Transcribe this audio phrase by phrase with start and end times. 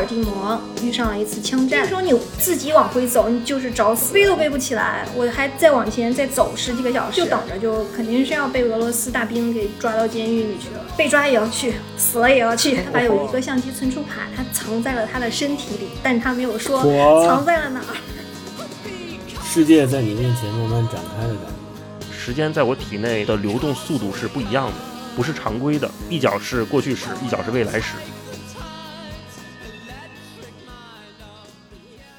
[0.00, 5.06] 尔的摩遇上了一次枪战，这时候你自己往回走，你就是找死，背都背不起来。
[5.14, 12.78] 我还再往前再走十几个小时，就等着就肯定是要被俄罗斯大兵给抓到监狱里去了，被抓也要去，死了也要去。
[12.90, 16.82] 他还有一个相机存储卡，他藏在了他的身体里，但他没有说
[17.26, 17.96] 藏在了哪儿。
[19.44, 24.74] 世界在你面前慢慢展开的感觉，时间在我体内的流动速度是不一样的，
[25.16, 27.94] 不是常规的，一脚是过去时，一脚是未来时。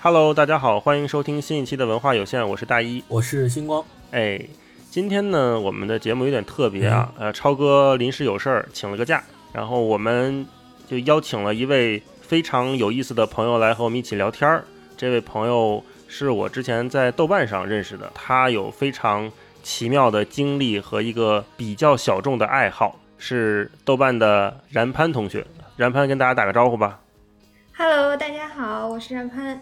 [0.03, 3.85] Hello，大家好，欢迎收听新一期的文化有限，我是大一，我是星光。
[4.09, 4.41] 哎，
[4.89, 9.23] 今天呢，我们的节目有点特别啊，呃，超哥临时有事儿请了个假，
[9.53, 10.43] 然后我们
[10.87, 14.65] 就邀请了一位非常有意思的朋友来和我们一起聊天儿。
[14.97, 19.31] 这位朋友是我之前在豆瓣上认识的，他有非常
[19.61, 25.45] 奇妙的经历和一个比较小众的爱好，是豆瓣的然潘同学。
[25.75, 26.99] 然潘跟大家打个招呼吧。
[27.77, 29.61] Hello，大家好，我是然潘。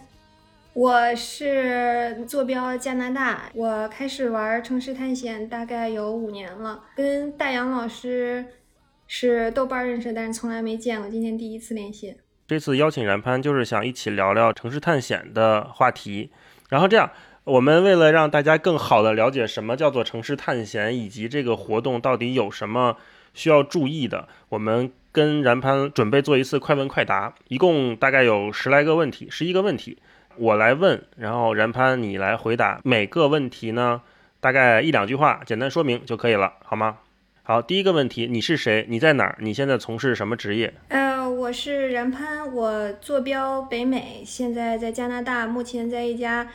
[0.72, 8.46] 我是坐标加拿大，我开始玩城市探险大概有五年了，跟大杨老师
[9.08, 12.16] 是豆瓣认识，但是从来没见过，今天第一次连线。
[12.46, 16.30] 这次邀请然潘就是想一起聊聊城市探险的话题，
[16.68, 17.10] 然后这样，
[17.42, 22.96] 我们为了让大家更好的了解什么叫做城市探险，以及这个活动到底有什么
[23.34, 29.98] 需要注意的，我们跟然潘准备做一次快问快答，一共大概有十来个问题，十一个问题。
[30.36, 34.02] 我来问，然后然潘你来回答每个问题呢，
[34.40, 36.98] 大概一两句话，简单说明就可以了，好吗？
[37.42, 38.86] 好，第一个问题，你是谁？
[38.88, 39.36] 你在哪儿？
[39.40, 40.72] 你现在从事什么职业？
[40.88, 46.48] 呃，我是然潘，我坐标北美，现在在加拿大，目前在一家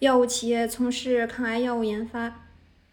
[0.00, 2.32] 药物企业从事抗癌药物研发。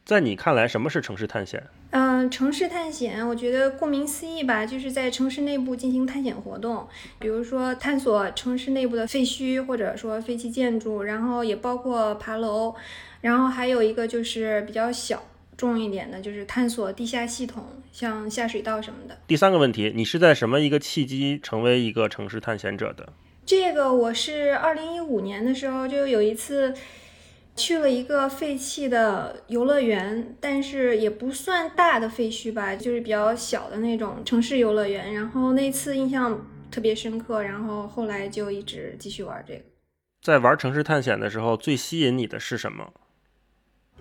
[0.05, 1.63] 在你看来，什么是城市探险？
[1.91, 6.87] 嗯，城市探险，我觉得顾名思义吧，就是在城市内部进行探险活动，
[7.17, 12.75] 比如说探索城市内部的废墟，或者说废弃建筑，然后也包括爬楼，
[13.21, 15.23] 然后还有一个就是比较小
[15.57, 19.17] 众一点的，就是探索地下系统，像下水道什么的。
[19.25, 23.11] 第三个问题，你是在什么一个契机成为一个城市探险者的？
[23.47, 26.75] 这个我是二零一五年的时候就有一次。
[27.59, 35.13] 去了一个废弃的游乐园，但是也不算大的废墟吧，就是比较小的那种城市游乐园。
[35.13, 39.61] 然后那次印象特别深刻，然后后来就一直继续玩这个。
[40.21, 42.93] 在玩城市探险的时候，最吸引你的是什么？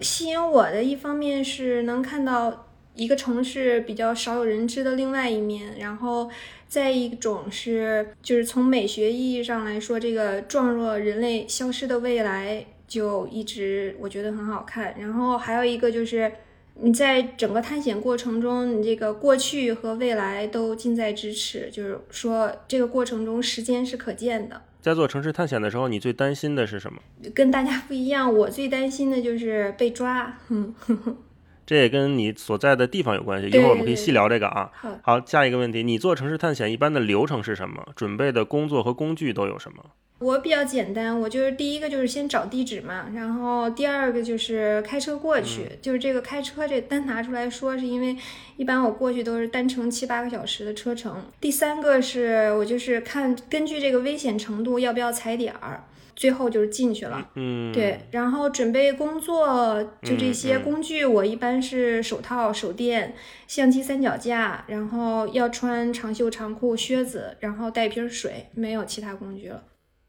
[0.00, 6.30] 吸引我的一方面是能看到一个城市比较少有人知的另外一面，然后
[6.68, 12.64] 再一种是就是从美学意义上来说，这个状若人类消失的未来。
[12.88, 16.32] 就一直我觉得很好看，然后还有一个就是
[16.74, 24.62] 你在整个探险过程中，你这个过去和未来都近在咫尺，就是说这个过程中时间是可见的。
[24.80, 27.00] 在做城市探险的时候，你最担心的是什么？
[27.34, 30.38] 跟大家不一样，我最担心的就是被抓。
[31.66, 34.70] 这也跟你所在的地方有关系，一会儿我们可以细聊这个啊。
[35.02, 37.86] 好，下一个问题，你做城市探险一般的流程是什么？
[37.94, 39.84] 准备的工作和工具都有什么？
[40.18, 48.16] 我比较简单，我就是第一个就是先找地址嘛，然后第二个就是开车过去，就是这个开车这单拿出来说，是因为
[48.56, 51.22] 一般我过去都是单程七八个小时的车程。
[51.40, 55.84] 第三个是我就是看根据这个危险程度要不要踩点儿，
[56.16, 57.30] 最后就是进去了。
[57.36, 63.14] 嗯，对，然后准备工作就这些工具，我一般是手套、手电、
[63.46, 69.62] 相机三脚架，然后要穿长袖长裤、靴子，然后带一瓶水，没有其他工具了。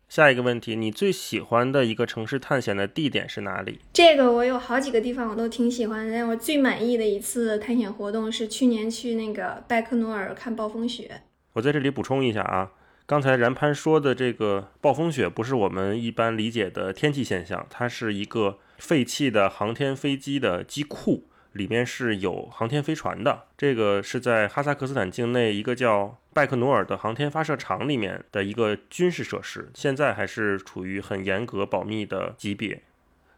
[0.10, 3.80] 下一个问题，你最喜欢的一个城市探险的地点是哪里？
[3.94, 11.22] 这个我有好几个地方我都挺喜欢，但我最满意的一次探险活动是去年去那个拜克努尔看暴风雪。
[11.54, 12.72] 我在这里补充一下啊，
[13.06, 21.28] 刚才然潘说的这个暴风雪不是我们一般理解的天气现象，它是一个废弃的航天飞机的机库。
[21.60, 32.82] 里面是有航天飞船的，这个是在哈萨克斯坦境内一个叫拜克努尔的航天发射场里面的一个军事设施，现在还是处于很严格保密的级别。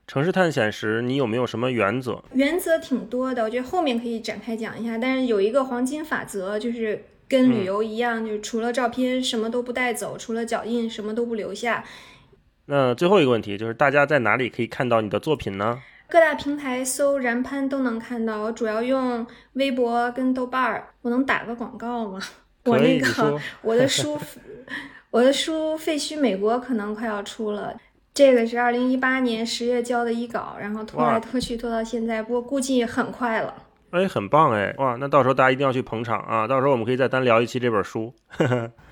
[0.05, 2.23] 城市探险时，你有没有什么原则？
[2.33, 4.97] 原则挺多的，我觉得后面可以展开讲一下。
[4.97, 11.83] 但是有一个黄金法则，就是跟旅游一样，就是除了照片什么都不带走，除了脚印什么都不留下。
[12.65, 15.81] 那最后一个问题就是，大家在哪里可以看到你的作品呢？
[16.11, 20.89] 各大平台搜然潘都能看到，我主要用微博跟豆瓣儿。
[21.01, 22.19] 我能打个广告吗？
[22.65, 24.19] 我那个 我的书，
[25.09, 27.73] 我的书《废墟美国》可能快要出了。
[28.13, 33.55] 这个是二零一八年十月交的一稿，然后拖来拖去拖到现在，不过估计很快了。
[33.91, 34.75] 哎，很棒哎！
[34.79, 36.45] 哇，那到时候大家一定要去捧场啊！
[36.45, 38.13] 到时候我们可以再单聊一期这本书。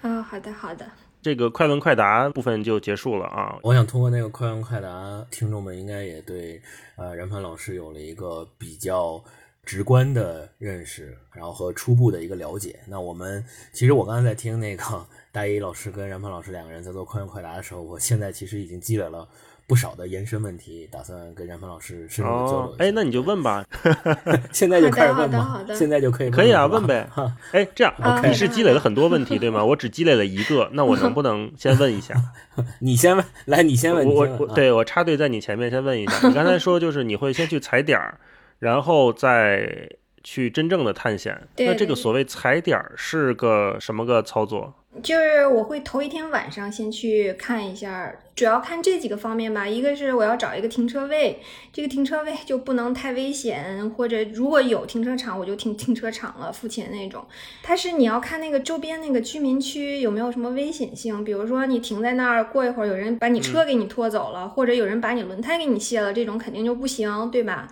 [0.01, 0.85] 啊， 好的好的。
[1.29, 3.59] 这个快问快答部分就结束了啊。
[3.61, 6.59] 我想通过那个快问快答，听众们应该也对
[6.95, 9.23] 呃任鹏老师有了一个比较
[9.63, 12.79] 直观的认识，然后和初步的一个了解。
[12.87, 19.29] 那我们其实我刚才在听那个 大一老师跟任鹏老师两个人在做快问快答的时候，我现在其实已经积累了。
[19.69, 22.75] 不少的延伸问题，打算跟冉鹏老师深入交流。
[22.79, 23.63] 哎，那你就问吧，
[24.51, 25.63] 现在就开始问吧？
[25.75, 27.07] 现在就可以可以啊，问呗。
[27.53, 27.93] 哎，这样
[28.23, 29.63] 你是积累了很多问题对吗？
[29.63, 32.15] 我只积累了一个，那我能不能先问一下？
[32.81, 34.03] 你先问，来，你先问。
[34.07, 36.27] 我我对我插队在你前面，先问一下。
[36.27, 38.19] 你刚才说就是你会先去踩点儿，
[38.57, 39.87] 然后再
[40.23, 41.47] 去真正的探险。
[41.57, 44.73] 那这个所谓踩点儿是个什么个操作？
[45.01, 49.67] 就是我会头一天晚上先去看一下，主要看这几个方面吧。
[49.67, 51.39] 一个是我要找一个停车位，
[51.71, 57.25] 这个停车位就不能太危险，或者如果有停车场，我就停停车场了，付钱那种。
[57.61, 67.67] 它是你要看那个周边那个居民区有没有什么危险性，比如说你停在那儿，过一会儿有人把你车给你拖走了，或者有人把你轮胎给你卸了，这种肯定就不行，对吧？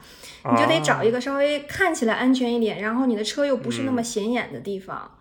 [0.49, 5.11] 你就得找一个稍微看起来安全一点，然后你的车又不是那么显眼的地方。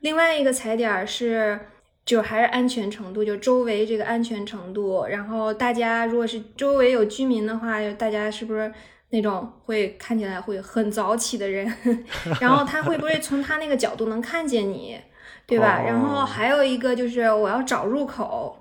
[0.00, 1.58] 另外一个踩点是，
[2.04, 5.04] 就还是安全程度，就周围这个安全程度。
[5.06, 8.72] 然后大家如果是周围有居民的话，大家是不是
[9.10, 11.72] 那种会看起来会很早起的人？
[12.40, 14.98] 然后他会不会从他那个角度能看见你，
[15.46, 15.82] 对吧？
[15.84, 18.56] 然后还有一个就是我要找入口，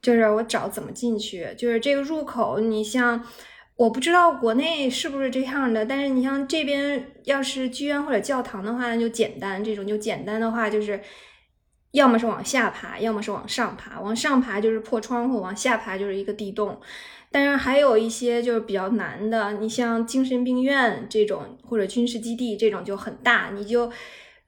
[0.00, 3.24] 就是我找怎么进去，就是这个入口，你像。
[3.78, 9.62] 我不知道国内是不是这样的，但是你像这边要是剧院或者教堂的话，那就简单。
[9.62, 11.00] 这种就简单的话，就是
[11.92, 14.00] 要么是往下爬，要么是往上爬。
[14.00, 16.80] 往上爬就是破窗户，往下爬就是一个地洞。
[17.30, 23.92] 但是还有一些就是比较难的，你像精神病院这种或者军事基地这种就很大，你就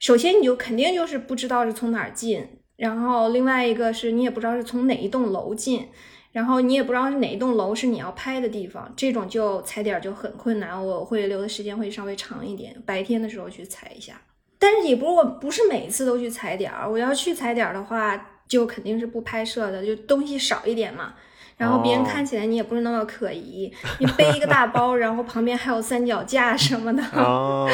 [0.00, 2.44] 首先你就肯定就是不知道是从哪儿进，
[2.74, 5.86] 然后另外一个是你也不知道是从哪一栋楼进。
[6.32, 14.14] 然后你也不知道是哪一栋楼是你要拍的地方，这种就踩点就很困难，我会留的时间会稍微长一点，白天的时候去踩一下。
[14.58, 18.16] 但是也不是我不是每一次都去踩点儿，我要去踩点儿的话，
[18.46, 21.14] 就肯定是不拍摄的，就东西少一点嘛。
[21.56, 27.02] 然后别人看起来你也不是那么可疑，你背一个大包，然后旁边还有三脚架什么的。
[27.12, 27.68] 哦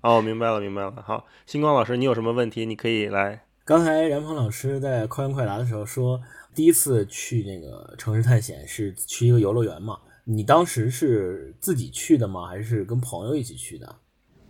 [0.00, 0.94] 哦，明白了明白了。
[1.04, 3.42] 好，星光老师，你有什么问题你可以来。
[3.64, 6.20] 刚才冉鹏老师在快问快答的时候说。
[6.54, 9.98] 第一次去那个城市探险是去一个游乐园嘛？
[10.24, 12.46] 你当时是自己去的吗？
[12.46, 13.96] 还是跟朋友一起去的？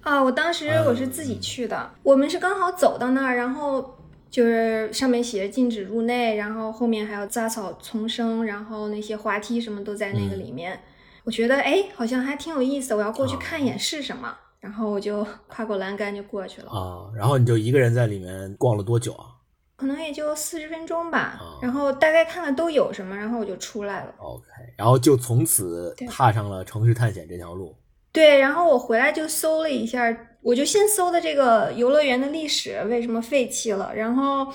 [0.02, 1.91] 啊，我当时我是自己去的。
[2.02, 3.99] 我们是刚好走到那儿，然后
[4.31, 10.81] 就是上面写着禁止入内，然后后面还有杂草丛生，然后那些滑梯什么都在那个里面。
[11.25, 14.35] 我觉得哎，好像还挺有意思，我要过去看一眼是什么。
[14.58, 16.70] 然后我就跨过栏杆就过去了。
[16.70, 19.40] 啊，然后你就一个人在里面逛了多久啊？
[19.81, 24.15] 可能也就四十分钟吧，然后大概看看都有什么，然后我就出来了。
[24.19, 24.44] OK，
[24.77, 27.75] 然后就从此踏上了城市探险这条路。
[28.12, 34.47] 对，然后我回来就搜了一下，我就先搜的这个游乐园的历史，为什么废弃了，然后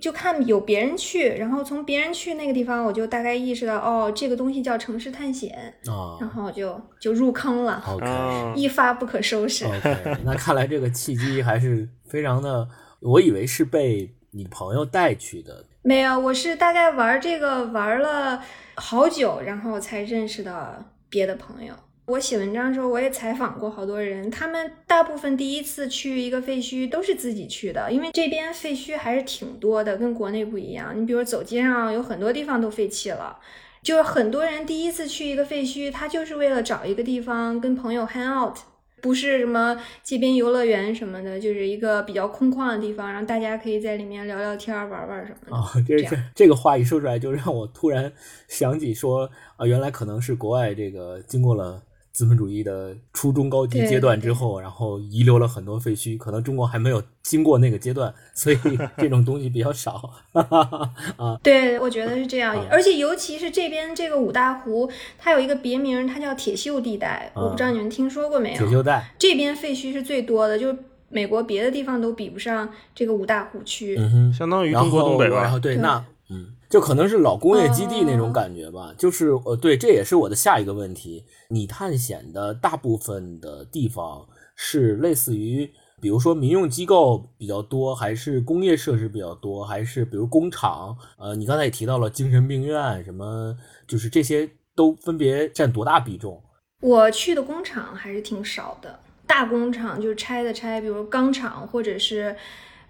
[0.00, 5.72] 就看有别人去，然后从别人去那个地方，我就大概意识到，哦，这个东西叫城市探险，
[6.20, 7.80] 然后就就入坑了。
[7.86, 9.64] OK，一发不可收拾。
[9.66, 12.68] OK，那看来这个契机还是非常的，
[13.00, 14.14] 我以为是被。
[14.30, 15.64] 你朋友带去的？
[15.82, 18.42] 没有，我是大概玩这个玩了
[18.74, 21.74] 好久，然后才认识的别的朋友。
[22.06, 30.98] 我写文章的时候，我也采访过好多人，他们大部分第一次去一个废墟都是自己去的，因为这边废墟还是挺多的，跟国内不一样。
[30.98, 33.38] 你比如走街上，有很多地方都废弃了，
[33.82, 38.56] 就是很多人第一次去一个废墟，他就是为了找一个地方跟朋友 hang out。
[39.00, 45.56] 不是什么街边游乐园什么的，就是一个比较空旷的地方，然后大家可以在里面聊聊天、玩玩什么的。
[45.56, 48.12] 哦，这这这个话一说出来，就让我突然
[48.48, 51.82] 想起说啊，原来可能是国外这个经过了。
[52.18, 58.58] 资本主义的初中高级阶段之后，然后遗留了很多废墟，可能中国还没有经过那个阶段，所以
[58.96, 60.10] 这种东西比较少。
[60.34, 62.56] 啊，对，我觉得是这样。
[62.68, 67.30] 而且尤其是这边这个五大湖，它有一个别名，它叫铁锈地带。
[67.36, 68.58] 我不知道你们听说过没有？
[68.58, 70.76] 铁锈带这边废墟是最多的，就
[71.10, 73.94] 美国别的地方都比不上这个五大湖区。
[73.96, 75.42] 嗯哼，相当于中国东北吧？
[75.42, 76.48] 然后对，那嗯。
[76.68, 81.24] 就可能是老工业基地那种感觉吧，就是呃，对，这也是我的下一个问题。
[81.48, 85.70] 你探险的大部分的地方是类似于，
[86.00, 90.94] 比如说民用机构比较多，还是工业设施比较多，还是比如工厂？
[91.18, 93.56] 呃，你刚才也提到了精神病院，什么，
[93.86, 96.42] 就是这些都分别占多大比重？
[96.82, 102.36] 我去的工厂还是挺少的，大工厂就是拆的拆，比如钢厂或者是。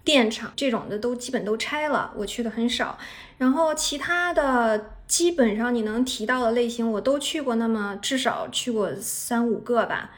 [0.09, 2.97] 电厂这种的都基本都拆了，我去的很少。
[3.37, 10.09] 然后其他的基本上你能提到的类型我都去过，那么至少去过三五个吧。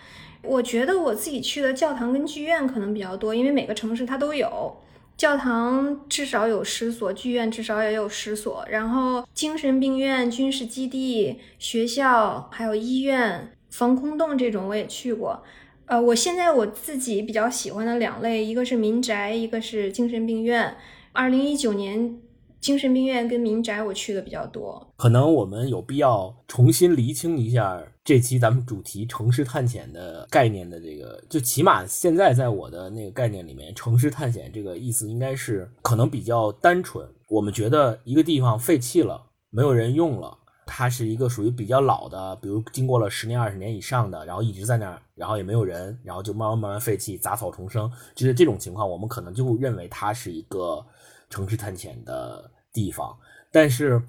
[0.44, 4.78] 我觉得我自己去的教堂跟剧院可能比较多，因为每个城市它都有。
[5.18, 15.44] 教堂至少有十所，剧院至少也有十所，然后精神病院、军事基地、学校还有医院、防空洞这种我也去过。
[15.92, 20.74] 呃，我现在我自己比较喜欢的两类，一个是民宅，一个是精神病院。
[21.12, 22.18] 二零一九年。
[22.62, 37.04] 精神病院跟民宅我去的比较多，可能我们有必要重新厘清一下这期咱们主题城市探险的概念的这个，就起码现在在我的那个概念里面，城市探险这个意思应该是可能比较单纯。
[37.30, 39.20] 我们觉得一个地方废弃了，
[39.50, 40.38] 没有人用了，
[40.72, 50.86] 它是一个属于比较老的，比如经过了十年、二十年以上的，然后一直在那儿，然后也没有人，然后就慢慢慢慢废弃，杂草丛生，就是这种情况，我们可能就认为它是一个。
[51.32, 53.18] 城市探险的地方，
[53.54, 54.02] 但是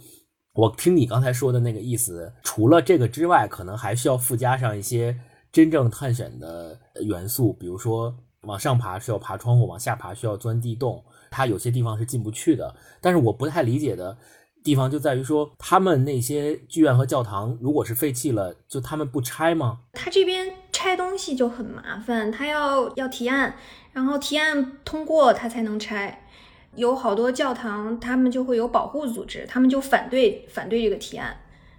[0.54, 5.16] 我听你刚才说的那个意思，除了这个之外，可能还需要附加上一些
[5.52, 11.00] 真正探险的元素，比如说往上爬需要爬窗户，往下爬需要钻地洞，
[11.30, 12.74] 它有些地方是进不去的。
[13.00, 14.18] 但是我不太理解的
[14.62, 19.80] 地方就在于说，他们那些剧院和教堂如果是废弃了，就他们不拆吗？
[19.92, 23.54] 他这边拆东西就很麻烦，他要要提案，
[23.92, 26.18] 然后提案通过他才能拆。
[26.74, 31.36] 有好多教堂，他们就会有保护组织，他们就反对反对这个提案。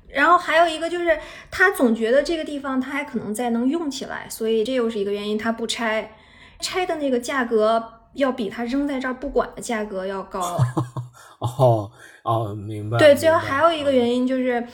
[0.08, 1.18] 然后还有一个就是，
[1.50, 6.16] 他总觉得这个地方他还可能再能用起来，所以这又是一个原因，他不拆。
[6.60, 10.58] 拆的那个价格要比他扔在这儿不管的价格要高。
[11.44, 11.92] 哦
[12.24, 12.98] 哦，明白。
[12.98, 14.66] 对，最后还有一个原因就是，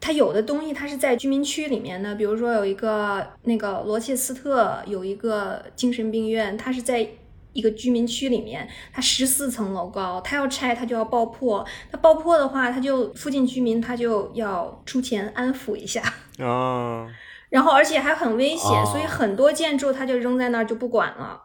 [0.00, 7.08] 它有的东西它是在居民区里面的，比如说有一个那个罗切斯特有一个精神病院，它是在。
[7.54, 11.62] 一个居民区里面，它十四层楼高，它要拆，它就要爆破。
[11.90, 16.00] 它爆破的话，它就附近居民他就要出钱安抚一下
[16.38, 17.06] 啊。
[17.50, 21.42] 然后，而且还很危险，所以很多建筑它就扔在那儿就不管了。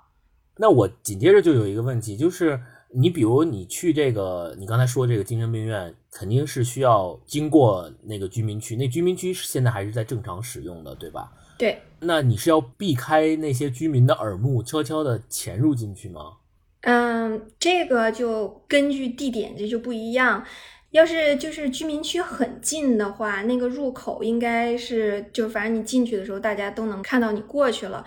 [0.60, 2.58] 那我紧接着就有一个问题，就是
[2.94, 11.32] 你比如你去这个，你刚才说这个精神病院，肯定是需要经过那个居民区，那居民区现在还是在正常使用的，对吧？
[11.58, 16.38] 对，那你是要避开那些居民的耳目，悄悄的潜入进去吗？
[16.82, 20.46] 嗯，这个就根据地点这就不一样。
[20.92, 28.06] 要是就是居民区很近的话，那个入口应该是就反正你进去的时候，大家都能看到你过去了。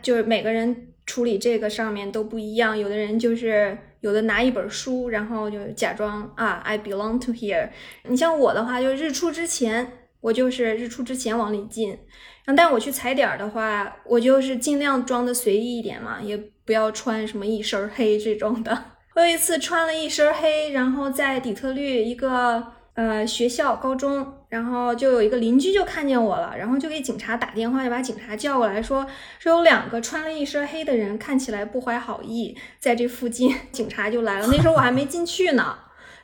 [0.00, 7.68] 就是每个人处理这个上面都不一样，有的人就是有的拿一本书，然后就假装啊，I belong to here。
[8.08, 11.98] 你像我的话，就日出之前，我就是日出之前往里进。
[12.46, 18.84] 但但我去踩点儿的话，我就是尽量装的随意一点嘛，也不要穿什么一身黑这种的。
[19.16, 29.04] 我有一次穿了一身黑，然后在底特律一个呃学校高中，然后就有一个邻居就看见我了，然后就给警察打电话，就把警察叫过来说
[29.40, 34.46] 说有两个穿了一身黑的人，看起来不怀好意，在这附近，警察就来了。
[34.46, 35.76] 那时候我还没进去呢。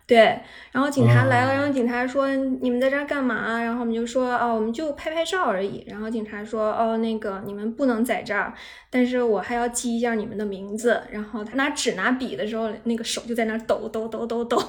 [0.07, 3.61] 对，然后警察来了，然后警察说你们在这儿干嘛？
[3.61, 5.85] 然后我们就说哦，我们就拍拍照而已。
[5.89, 8.55] 然后警察说哦，那个你们不能在这儿，
[8.91, 11.03] 但是我还要记一下你们的名字。
[11.11, 14.63] 然后他拿纸拿笔的时候，那个手就在那抖抖抖抖抖。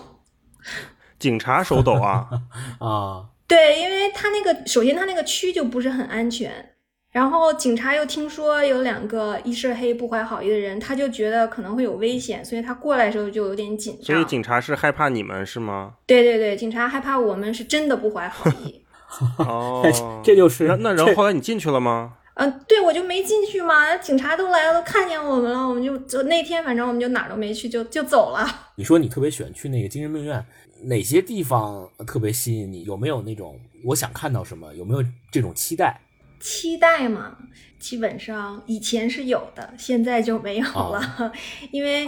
[1.18, 2.28] 警察手抖啊
[2.82, 3.26] 啊！
[3.52, 6.70] 对，因为他那个首先他那个区就不是很安全。
[7.12, 14.06] 然后警察又听说有两个一身黑不怀好意的人，他就觉得可能会有危险，所以他过来的时候就有点紧张。
[14.06, 15.96] 所以警察是害怕你们是吗？
[16.08, 18.82] 对对对，警察害怕我们是真的不怀好意。
[19.40, 19.84] 哦，
[20.24, 22.14] 这就是那然后后来你进去了吗？
[22.36, 23.98] 嗯，对，我就没进去嘛。
[23.98, 28.48] 警察都来了，都看见我们了，我们就就那天反正我们就哪儿都没去，就就走了。
[28.78, 30.42] 你说你特别喜欢去那个精神病院，
[30.84, 32.84] 哪些地方特别吸引你？
[32.84, 34.74] 有没有那种我想看到什么？
[34.76, 36.00] 有没有这种期待？
[36.40, 37.38] 期待嘛，
[37.80, 41.32] 基本上以前是有的，现在就没有了。
[41.72, 42.08] 因为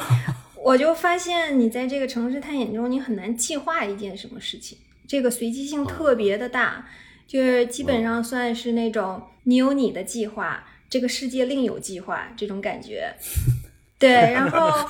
[0.55, 4.77] 我就发现，你在这个城市探险中，你很难计划一件什么事情，
[5.07, 6.87] 这个随机性特别的大，
[7.27, 13.13] 就是基本上算是那种你有你的计划，这个世界另有计划这种感觉。
[14.03, 14.85] 对， 然后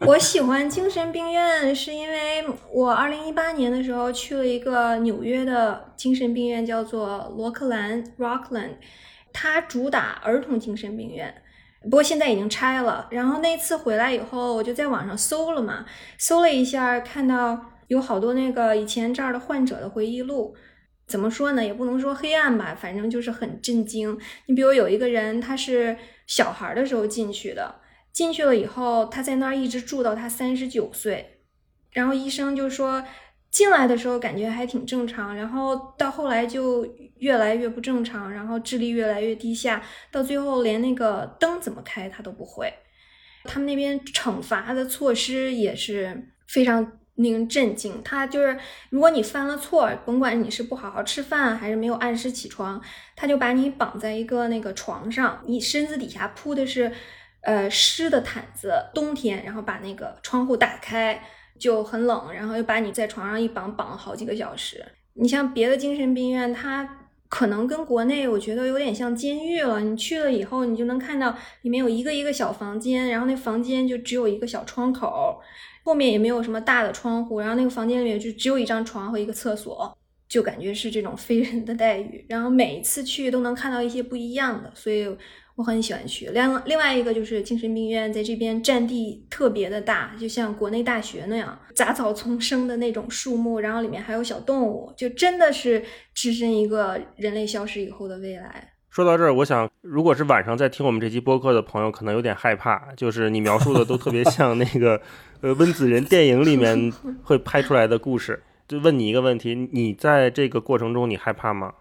[0.00, 8.78] 我喜欢精神病院，是因为我二零一八年的时候去了一个纽约的精神病院，叫做罗克兰 （Rockland），
[9.32, 11.32] 它主打儿童精神病院，
[11.84, 13.06] 不过现在已经拆了。
[13.12, 15.86] 然后那次回来以后，我就在网上搜了嘛，
[16.18, 17.56] 搜了一下，看到
[17.86, 20.56] 有好多那个以前这儿的患者的回忆录，
[21.06, 21.64] 怎么说呢？
[21.64, 24.18] 也不能说黑暗吧，反正就是很震惊。
[24.46, 27.76] 你比如有一个人，他是小孩的时候进去的。
[28.16, 31.42] 进去了以后，他在那儿一直住到他三十九岁，
[31.90, 33.04] 然后医生就说，
[33.50, 36.86] 进来的时候感觉还挺正常，然后到后来就
[37.18, 42.72] 越来越不正常，然后智力越来越低下，到最后连那个灯怎么开他都不会。
[43.44, 48.02] 他们那边惩罚的措施也是非常令人震惊。
[48.02, 48.58] 他就是，
[48.88, 52.80] 如果你犯了错，甭管你是不好好吃饭还是没有按时起床，
[53.14, 56.90] 他就把你绑在一个那个床上，你身子底下铺的是
[57.46, 61.18] 呃湿的毯子，冬天，然后把那个窗户打开
[61.58, 64.84] 就很冷，然后又把你在床上一绑，绑了好几个小时。
[65.14, 67.02] 你像别的精神病院，它。
[67.28, 69.80] 可能跟国内我觉得有点像监狱了。
[69.80, 75.36] 你去了以后，你就能看到里面有一个一个小房间，然后那房间就只有一个小窗口，
[75.82, 79.92] 后面也没有什么大的窗户，然后那个房间里面就只有一张床和一个厕所，
[80.28, 82.24] 就感觉是这种非人的待遇。
[82.28, 85.04] 然后每一次去都能看到一些不一样的，所以。
[85.56, 86.26] 我很喜欢去。
[86.26, 95.82] 另另外一个就是精神病院在这边占地特别的大，就像国内大学那样，杂草丛生的那种树木，然后里面还有小动物，就真的是
[96.14, 98.72] 置身一个人类消失以后的未来。
[98.90, 105.00] 说到这儿，我想，如果是晚上在听我们这期播客的朋友，可能有点害怕，就是你描述的都特别像那个
[105.40, 108.42] 呃温子仁电影里面会拍出来的故事。
[108.66, 111.72] 就问你一个问题，你在这个过程中你害怕吗？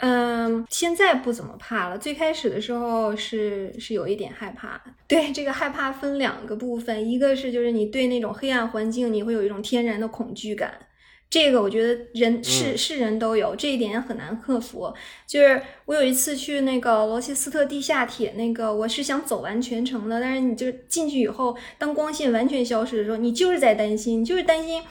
[0.00, 1.98] 嗯，现在不怎么怕了。
[1.98, 4.80] 最开始的时候是是有一点害怕。
[5.06, 10.72] 对，这个害怕分两个部分，一个是就是你对那种黑暗环境你会有一种天然的恐惧感，
[11.28, 14.92] 这个我觉得人是是人都有，这一点很难克服。
[15.26, 24.82] 就是我有一次去那个罗切斯特地下铁，那个我是想走完全程的，但是你就进去以后，当光线完全消失的时候，你就是在担心，就是担心。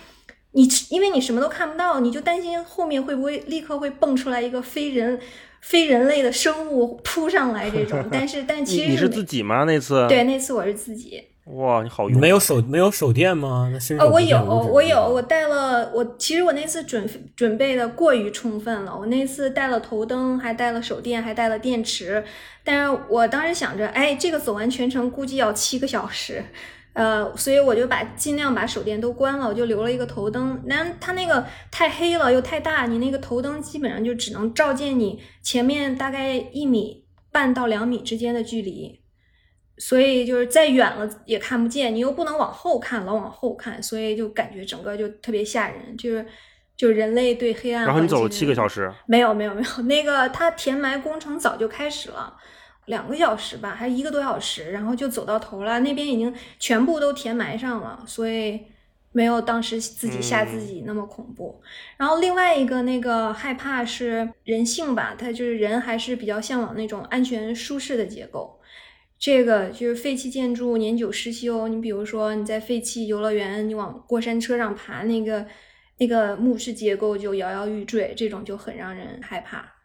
[0.51, 5.19] 你因为你什么都看不到，你就担心后面会不会立刻会蹦出来一个非人、
[5.61, 8.03] 非人类的生物扑上来这种。
[8.11, 9.65] 但是，但其实你是自己吗？
[9.65, 11.23] 那次对，那次我是自己。
[11.45, 13.71] 哇，你好，没有手没有手电吗？
[13.97, 15.91] 呃，我有，我有，我带了。
[15.95, 18.95] 我其实我那次准准备的过于充分了。
[18.95, 22.23] 我那次带了头灯，还带了手电，还带了电池。
[22.63, 26.43] 但是我当时想着，哎，这个走完全程估计要七个小时。
[26.93, 30.61] 呃，所以我就把尽量把手电都关了，我就留了一个头灯。
[30.67, 38.99] 但它那个太黑了又太大，你那个头灯基本上就只能照见你前面大概一米半到两米之间的距离，
[39.77, 41.93] 所以就是再远了也看不见。
[41.93, 46.25] 你又不能往后看，老往后看，所以就感觉整个就特别吓人，就是
[46.75, 47.85] 就人类对黑暗。
[47.85, 48.91] 然后你走了七个小时？
[49.05, 52.35] 没有没有没有，那个它填埋工程早就开始了。
[52.89, 55.79] 两个小时吧，还一个多小时，然后就走到头了。
[55.81, 58.59] 那边已经全部都填埋上了，所以
[59.11, 61.61] 没有当时自己吓自己那么恐怖。
[61.97, 68.59] 然后另外一个那个害怕是人性吧，他就是人还是比较向往那种安全舒适的结构。
[69.19, 71.67] 这个就是废弃建筑年久失修。
[71.67, 75.45] 你比如说你在废弃游乐园，你往过山车上爬，那个
[75.99, 79.78] 那个木质结构就摇摇欲坠，这种就很让人害怕。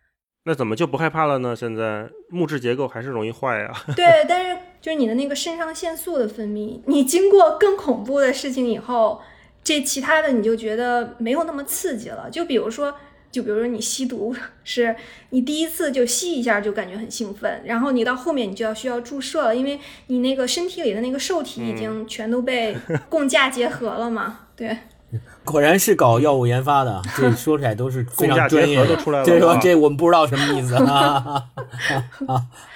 [0.46, 1.56] 那怎么就不害怕了呢？
[1.56, 3.72] 现在木质结构还是容易坏呀。
[3.96, 9.22] 对，但是就是你的那个肾上腺素的分泌，你经过更恐怖的事情以后，
[9.62, 12.28] 这其他的你就觉得没有那么刺激了。
[12.30, 12.94] 就比如说，
[13.32, 14.94] 就比如说你吸毒，是
[15.30, 22.76] 你第一次就吸一下就感觉很兴奋，然后你到后面你就要需要注射了，因为你那个身体里的那个受体已经全都被
[23.08, 24.40] 共价结合了嘛。
[24.54, 24.76] 对。
[25.44, 28.84] 果然是搞药物研发的，这说起来都是非常专业。
[28.86, 31.48] 都出来了，这说这我们不知道什么意思啊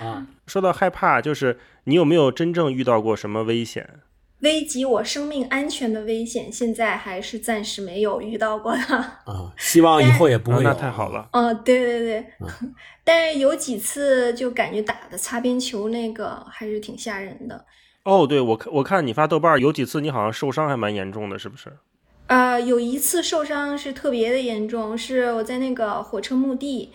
[0.00, 0.26] 啊！
[0.46, 4.00] 说到害怕，就是你有没有真正遇到过什么危险？
[4.40, 9.52] 危及我生命安全的危险，现在还是暂时没有遇到过的啊。
[9.56, 10.62] 希望以后也不会。
[10.62, 11.28] 那太好了。
[11.32, 12.26] 哦，对对对，
[13.02, 17.64] 但是有几次就感觉打的擦边球那个还是挺吓人的。
[18.04, 21.72] 哦，对我看我看你发豆瓣有几次你好像受伤还蛮严重的，是不是？
[22.28, 26.92] 呃，有一次受伤是特别的严重，是我在那个火车墓地，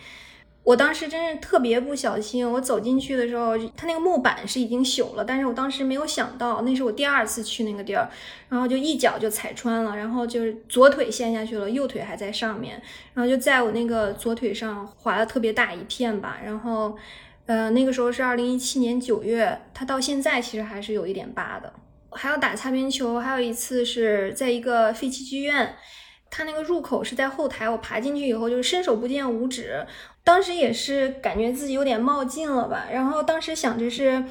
[0.63, 8.07] 我当时真是特别不小心，我走进去的时候，它那个木板是已经朽了，但是我当时没有想到，那是我第二次去那个地儿，
[8.49, 12.79] 然后就一脚就踩穿了，然后就是左腿陷下去了，右腿还在上面，
[13.15, 16.95] 然后就在我那个左腿上划了特别大一片吧，然后，
[17.47, 21.73] 呃，那个时候是二零一七年九月，它到现在其实还是有一点疤的。
[22.15, 25.75] 还要打擦边球，还有一次是在一个废弃剧院，
[26.29, 29.85] 它那个入口是在后台，我爬进去以后就是伸手不见五指，
[30.23, 34.23] 当时也是感觉自己有点冒进了吧，然后当时想着是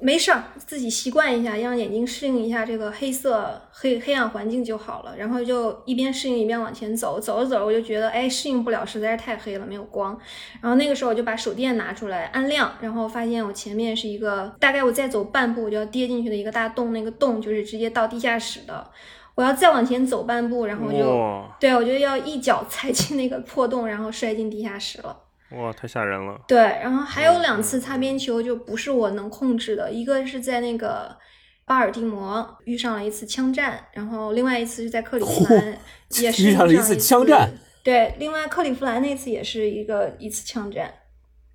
[0.00, 5.16] 没事儿，自己习惯一下，让眼睛适应一下这个黑色黑黑暗环境就好了。
[5.16, 10.18] 然后就一边适应一边往前走，走着走着我就觉得，哎，适应不了，实在是太黑了，没有光。
[10.60, 18.90] 然后那个时候我就把手电拿出来按亮，然后发现我前面是一个大概我再走半步我就要跌进去的一个大洞，那个洞就是直接到地下室的。
[19.34, 25.14] 我要再往前走半步，然后就对我就要一脚踩进那个破洞，然后摔进地下室了。
[25.50, 26.40] 哇，太吓人了！
[26.48, 31.16] 对，然后还有两次擦边球就不是我能控制的，一个是在那个
[31.64, 35.78] 巴尔的摩遇上了一次枪战，然后另外一次是在克利夫兰
[36.20, 37.52] 也是 遇上了一次枪战。
[37.84, 40.92] 对，另外克利夫兰那次也是一个一次枪战。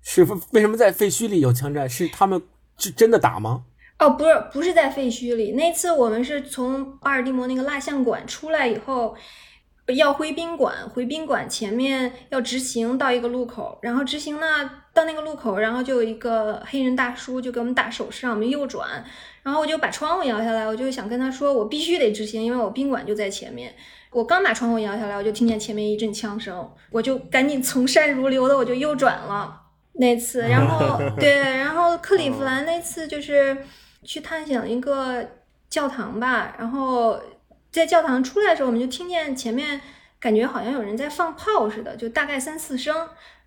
[0.00, 1.86] 是为什么在废墟里有枪战？
[1.86, 2.40] 是他们
[2.78, 3.64] 是真的打吗？
[3.98, 5.52] 哦，不是，不是在废墟里。
[5.52, 9.14] 那次我们是从巴尔的摩那个蜡像馆出来以后。
[9.94, 19.04] 要回宾馆，回宾馆前面要直行到一个路口，然后直行呢到那个路口，然后就有一个黑人大叔就给我们打手势让我们右转，
[19.42, 23.74] 然后我就把窗户摇下来，我就想跟他说我必须得直行，因为我宾馆就在前面。
[24.10, 29.58] 我刚把窗户摇下来，我就听见前面一阵枪声，我就赶紧从善如流的我就右转了。
[29.94, 33.56] 那次，然后 对，然后克利夫兰那次就是
[34.04, 35.26] 去探险一个
[35.70, 37.18] 教堂吧，然后。
[37.72, 39.80] 在教堂出来的时候，我们就听见前面
[40.20, 42.94] 感觉好像有人在放炮似的，就大概三四声。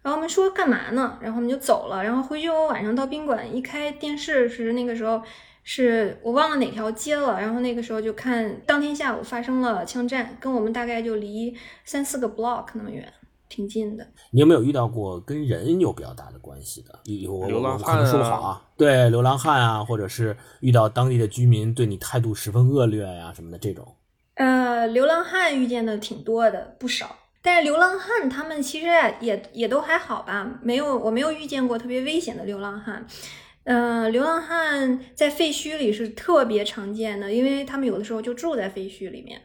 [0.02, 1.18] 然后我们说干嘛呢？
[1.22, 2.04] 然后我们就走了。
[2.04, 5.22] 然后回去我晚上到宾馆一开电视是那个时候
[5.64, 7.40] 是我忘了哪条街了。
[7.40, 13.12] 然后那个时候就看当天下午发生了枪战，跟我们大概就离三四个 block 那么远，
[13.50, 14.08] 挺近的。
[14.32, 17.00] 你有没有遇到过跟人有比较大的关系的？
[17.06, 18.62] 有流浪汉啊？
[18.78, 23.96] 对，流浪汉啊，或者是遇到当地的居民对你态度十分恶劣呀什么的这种。
[24.36, 27.18] 呃，流浪汉遇见的挺多的，不少。
[27.42, 28.88] 但是流浪汉他们其实
[29.22, 33.06] 也也都还好吧，没有我没有遇见过特别危险的流浪汉。
[33.66, 39.42] 嗯，流浪汉在废墟里是特别常见的，因为他们有的时候就住在废墟里面。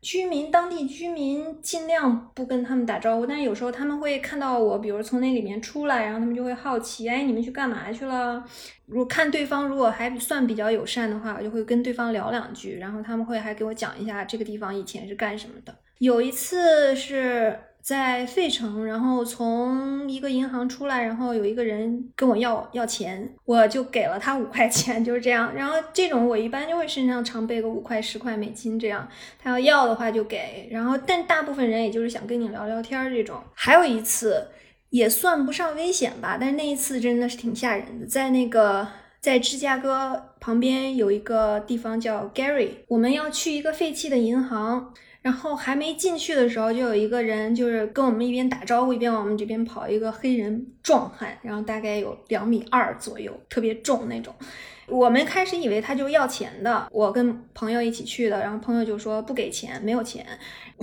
[0.00, 8.44] 居民，当地居民尽量不跟他们打招呼，但是有时候他们会看到我，比如从那里面出来，然后他们就会好奇，哎，你们去干嘛去了？
[8.86, 15.74] 如果看对方如果还算比较友善的话，我就会跟对方聊两句，然后他们会还给我讲一下这个地方以前是干什么的。
[15.98, 17.58] 有一次是。
[17.80, 25.54] 在费城，然后从一个银行出来，然后有一个人跟我要要钱，我就给了他五块钱，就是这样。
[25.54, 29.08] 然后这种我一般就会身上常备个五块、十块美金这样。
[29.42, 33.40] 他要要的话就给，然后但大部分人也就是想跟你聊聊天这种。
[33.54, 34.48] 还有一次
[34.90, 38.86] 也算不上危险吧，但是那一次真的是挺吓人的，在那个
[39.20, 44.92] 在芝加哥旁边有一个地方叫 Gary，我们要去一个废弃的银行。
[45.20, 54.34] 然后还没进去的时候，就有一个人就是跟我们一边打招呼一边往我们这边跑，一个黑人壮汉，然后大概有两米二左右，特别重那种。
[54.86, 60.24] 我们开始以为他就要钱的，我跟朋友一起去的，然后朋友就说不给钱，没有钱。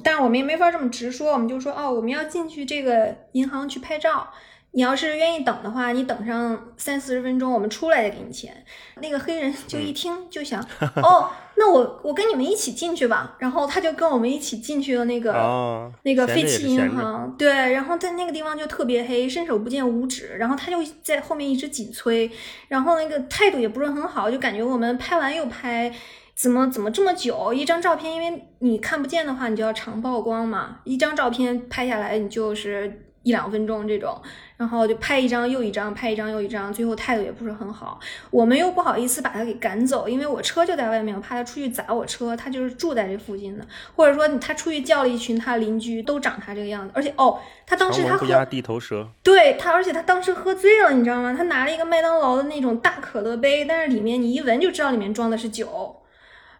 [0.03, 4.27] 但我们也没法这么直说，我们就说哦，我们要进去这个银行去拍照。
[4.75, 8.53] 你要是愿意等的话，你等上三四十分钟，我们出来再给你钱。
[9.01, 10.61] 那个黑人就一听就想，
[11.01, 13.37] 哦，那我我跟你们一起进去吧。
[13.39, 17.33] 然后他就跟我们一起进去了那个那个废弃银行。
[17.37, 20.35] 对，然后在那个地方就特别黑，伸手不见五指。
[20.37, 22.29] 然后他就在后面一直紧催，
[22.67, 25.89] 然后那个态度也不是很好，就感觉我们拍完又拍，
[26.35, 27.53] 怎么怎么这么久？
[27.53, 30.79] 一张照片，因为你看不见的话，你就要长曝光嘛。
[30.83, 34.17] 一张照片拍下来，你就是一两分钟这种。
[34.57, 37.99] 然后就拍一张又一张，拍一张又一张，最后态度也不是很好。
[38.31, 42.33] 我们又不好意思把他给赶走，因为我车就在外面，我怕他出去砸我车。
[42.37, 46.91] 他就是住在这附近的，或者说他出去叫了一群他邻居，都长他这个样子。
[46.95, 51.35] 而且哦，他当时他喝地头蛇，对他，而且他当时喝醉了，你知道吗？
[51.37, 55.97] 他拿了一个麦当劳的那种大可乐杯，但是里面你一闻就知道里面装的是酒。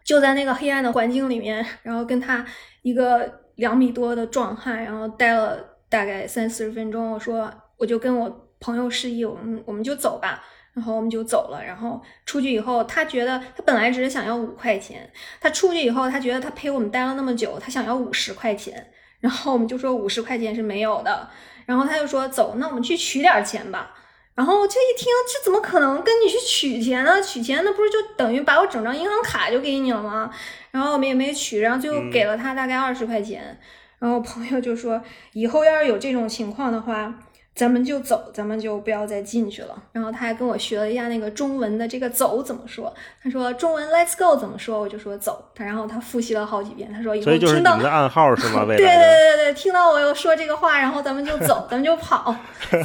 [0.04, 2.46] 就在那个黑暗的环境里面，然后跟他
[2.82, 5.58] 一个两米多的壮汉，然后待了
[5.90, 7.12] 大概三四十分钟。
[7.12, 7.52] 我说。
[7.78, 10.42] 我就跟我朋友示意，我们我们就走吧，
[10.74, 11.62] 然后我们就走了。
[11.62, 18.94] 然后出去以后，他觉得他本来只是想要五块钱，他出去以后，他觉得他陪我们待了那么久，他想要五十块钱。
[19.20, 21.30] 然后我们就说五十块钱是没有的。
[21.66, 23.94] 然后他就说走，那我们去取点钱吧。
[24.34, 27.22] 然后我就一听，这怎么可能跟你去取钱呢？
[27.22, 30.32] 取钱那不是就等于把我整张银行卡就给你了吗？
[30.72, 33.60] 然后我们也没取，然后最后给了他大概二十块钱。
[34.00, 35.02] 然后朋友就说，
[35.34, 37.14] 以后要是有这种情况的话。
[37.56, 39.82] 咱们就走，咱们就不要再进去了。
[39.94, 42.94] 然后他还跟我学了一下那个中文的这个走怎么说。
[43.24, 45.42] 他说中文 Let's go 怎么说，我就说走。
[45.56, 46.92] 他然后他复习了好几遍。
[46.92, 48.66] 他说以后听到你的暗号是吗？
[48.68, 52.36] 对对对对，听到我又说这个话，然后咱们就走，咱们就跑，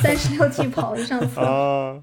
[0.00, 1.40] 三十六计跑得上次。
[1.40, 1.98] 啊，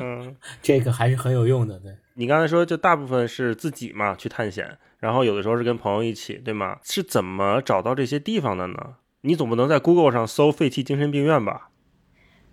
[0.00, 1.78] 嗯，这个还是很有用的。
[1.80, 6.78] 对你刚才说，就大部分是自己嘛去探险，然后有的时候是跟朋友一起，对吗？
[6.82, 8.74] 是怎么找到这些地方的呢？
[9.20, 11.68] 你总不能在 Google 上搜废弃精神病院吧？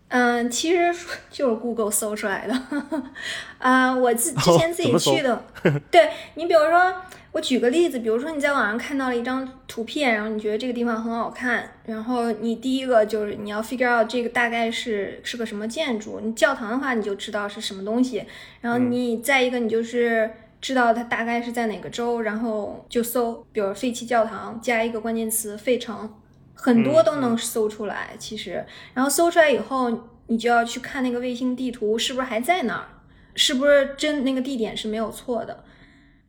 [0.09, 0.93] 嗯，其实
[1.29, 2.53] 就是 Google 搜出来的，
[3.59, 5.45] 啊， 我自之前自己去的。
[5.89, 6.93] 对你，比如说，
[7.31, 16.19] 我举个例子，比如说你在网上看到了一张图片，然后你觉得这个地方很好看，然后你第一个就是你要 figure out 这个大概是是个什么建筑。
[16.21, 18.25] 你教堂的话，你就知道是什么东西，
[18.59, 20.29] 然后你再一个你就是
[20.61, 26.13] 知道它大概是在哪个州，然后就搜，比如废弃教堂加一个关键词费城。
[26.53, 29.89] 很多都能搜出来，其实，然后搜出来以后，
[30.27, 32.85] 你就要去看那个卫星地图是不是还在那儿，
[33.33, 35.63] 是不是真那个地点是没有错的。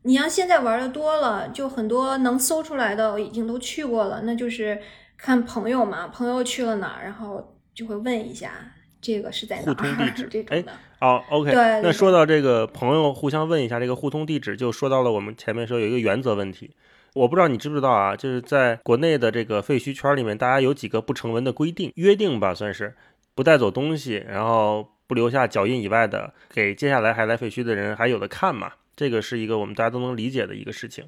[0.05, 4.81] 你像现在玩的多了，就很多能搜出来的已经都去过了，那就是
[5.19, 8.53] 看朋友嘛，朋友去了哪儿，然后就会问一下
[9.03, 10.13] 这个是在哪儿。
[10.31, 10.73] 这种的。
[11.03, 11.51] 哦，OK。
[11.51, 11.81] 对。
[11.83, 16.71] 那说到这个朋友互相问一下这个互通地址，就说到了我们前面说有一个原则问题。
[17.15, 22.95] 我不知道你知不知道啊，就是在国内的这个废墟圈里面，大家有几个不成文的规定、约定吧，算是
[23.35, 28.73] 不带走东西，然后不留下脚印以外的，给接下来还来废墟的人还有的看嘛。
[28.95, 31.05] 这个是一个我们大家都能理解的一个事情。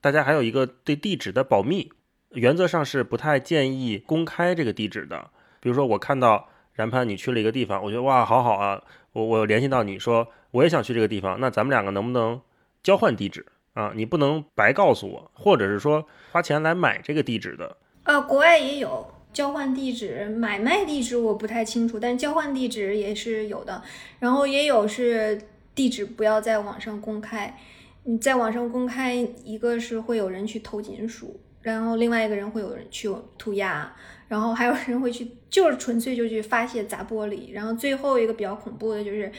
[0.00, 1.90] 大家还有一个对地址的保密，
[2.32, 5.30] 原则上是不太建议公开这个地址的。
[5.60, 8.82] 比如说我看到然潘你去了一个地方，我觉得哇好好啊，
[9.16, 12.38] 我我联系到你说我也想去这个地方，那咱们两个能不能
[12.82, 13.46] 交换地址？
[13.72, 17.78] 啊，你不能白告诉我，或者是说花钱来买这个地址的。
[18.04, 23.82] 呃，国外也有交换地址、买卖地址，我不太清楚，但交换地址也是有的。
[24.18, 25.40] 然后也有是
[25.74, 27.58] 地址不要在网上公开，
[28.04, 33.94] 你在网上公开，一个是会有人去偷金属，然后另外一个人会有人去涂鸦，
[34.28, 39.32] 然后还有人会去就是纯粹就去发泄砸玻璃，然后最后一个比较恐怖的就是。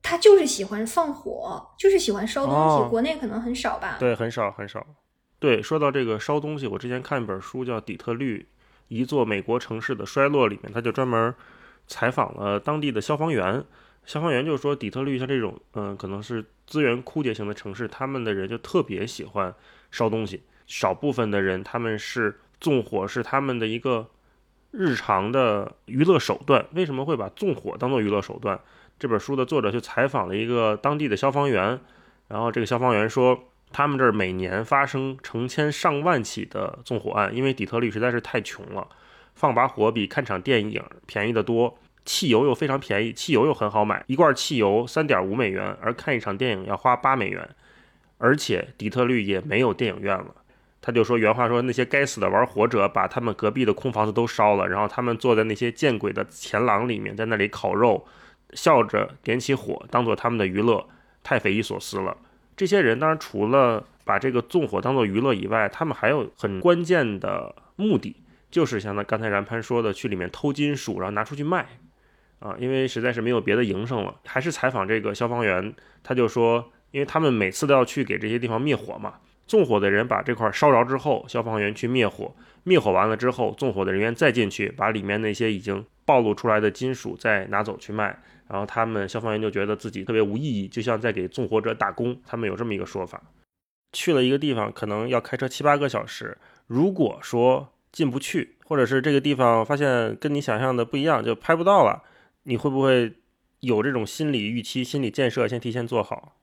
[0.00, 2.88] 他就是喜欢放火，就是喜欢烧东西。
[2.88, 3.96] 国内可能很少吧？
[3.98, 4.86] 对，很少很少。
[5.38, 8.48] 对，说到这个烧东西，我之前看一本书叫《底特律：
[8.86, 11.34] 一座美国城市的衰落》，里面他就专门
[11.88, 13.62] 采访了当地的消防员。
[14.06, 19.52] 消防员就说，底特律像这种，嗯，可能是资源枯竭型的城市，他们的人就特别喜欢
[19.90, 20.42] 烧东西。
[20.66, 24.08] 少部分的人，他们是纵火是他们的一个
[24.70, 26.66] 日常的娱乐手段。
[26.72, 28.58] 为什么会把纵火当做娱乐手段？
[28.98, 31.78] 这本书的作者去采访了一个当地的消防员，
[32.26, 33.38] 然后这个消防员说，
[33.70, 38.88] 他们这儿每年发生成千上万起的纵火案，因为底特律实在是太穷了，
[39.34, 47.48] 放把火比看场电影便宜得多，汽油又非常便宜，汽油又很好买，一罐汽油三点五美元，而看一场电影要花八美元，
[48.18, 50.34] 而且底特律也没有电影院了。
[50.80, 58.06] 他就说原话说，那些该死的玩火者把他们隔壁的空房子都烧了，然后他们坐在那些见鬼的前廊里面，在那里烤肉。
[58.54, 60.88] 笑着点起火，当做他们的娱乐，
[61.22, 62.16] 太匪夷所思了。
[62.56, 68.16] 这些人当然除了把这个纵火当做娱乐以外，他们还有很关键的目的，
[68.50, 71.66] 就是像他刚才然潘说的，去里面偷金属，然后拿出去卖，
[72.38, 74.18] 啊，因为实在是没有别的营生了。
[74.24, 79.16] 还是采访这个消防员，他就说，因为他们每次都要去给这些地方灭火嘛，
[79.48, 82.32] 纵火的人把这块烧着之后，消防员去灭火，
[82.62, 88.16] 灭火完了之后，纵火的人员再进去，把里面那些已经暴露出来的金属再拿走去卖。
[88.46, 92.20] 然后他们消防员就觉得自己特别无意义，就像在给纵火者打工。
[92.26, 93.22] 他们有这么一个说法：
[93.92, 96.36] 去了一个地方，可能要开车七八个小时。
[96.66, 102.02] 如果说进不去，或者是这个地方发现跟你想象的不一样，就拍不到了，
[102.42, 103.14] 你会不会
[103.60, 106.36] 有这种心理预期、心理建设，先提前做好？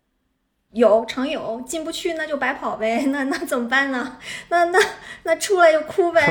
[0.76, 1.62] 有，常有。
[1.66, 4.18] 进不去那就白跑呗， 那那怎么办呢？
[4.50, 4.80] 那那
[5.24, 6.22] 那出来就哭呗。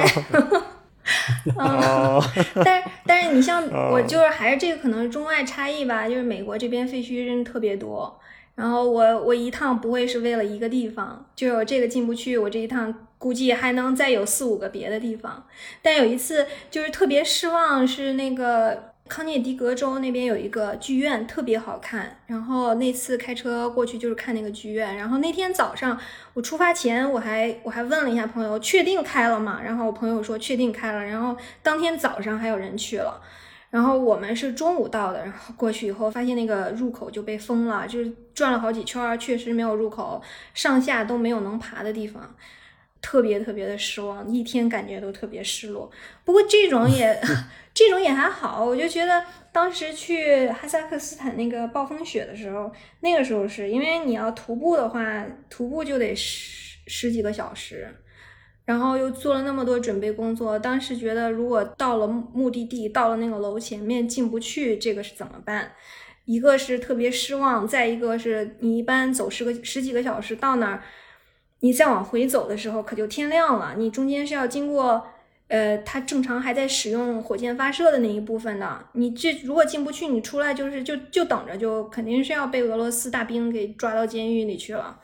[1.58, 2.22] 嗯，
[2.64, 8.20] 但是但是你像我就是还是这个可能是中外差异吧，就是美国这边废墟真的特别多，
[8.54, 15.46] 然后我我一趟不会是为了一个地方，就这个进不去，我这一趟估计还能再有四五个别的地方，
[15.82, 18.93] 但有一次就是特别失望，是那个。
[19.06, 22.16] 康涅狄格州那边有一个剧院，特别好看。
[22.26, 24.96] 然后那次开车过去就是看那个剧院。
[24.96, 25.98] 然后那天早上
[26.32, 29.60] 我出发前，我还我还问了一下朋友，确定开了吗？
[29.62, 31.04] 然后我朋友说确定开了。
[31.04, 33.20] 然后当天早上还有人去了。
[33.70, 40.22] 然后我们是中午到的，然后过去以后发现那个入口就被封了，就是转了好几圈，确实没有入口，
[40.54, 42.34] 上下都没有能爬的地方。
[43.04, 45.90] 特别特别的失望，一天感觉都特别失落。
[46.24, 47.20] 不过这种也
[47.74, 57.94] 这种也还好，我就觉得当时去哈萨克斯坦那个暴风雪的时候，那个时候是因为你要徒步的话，徒步就得十十几个小时，
[58.64, 65.72] 然后又做了那么多准备工作，当时觉得如果到了目的地，到了那个楼前面进不去，这个是怎么办？
[66.24, 70.82] 一个是特别失望，再一个是你一般走十个十几个小时到那儿。
[71.64, 73.72] 你再往回走的时候，可就天亮了。
[73.78, 75.02] 你中间是要经过，
[75.48, 78.84] 呃，它正常还在使用火箭发射的那一部分的。
[78.92, 85.00] 你这如果进不去，你出来就是就就等着，就肯定是要被俄罗斯大兵给抓到监狱里去了。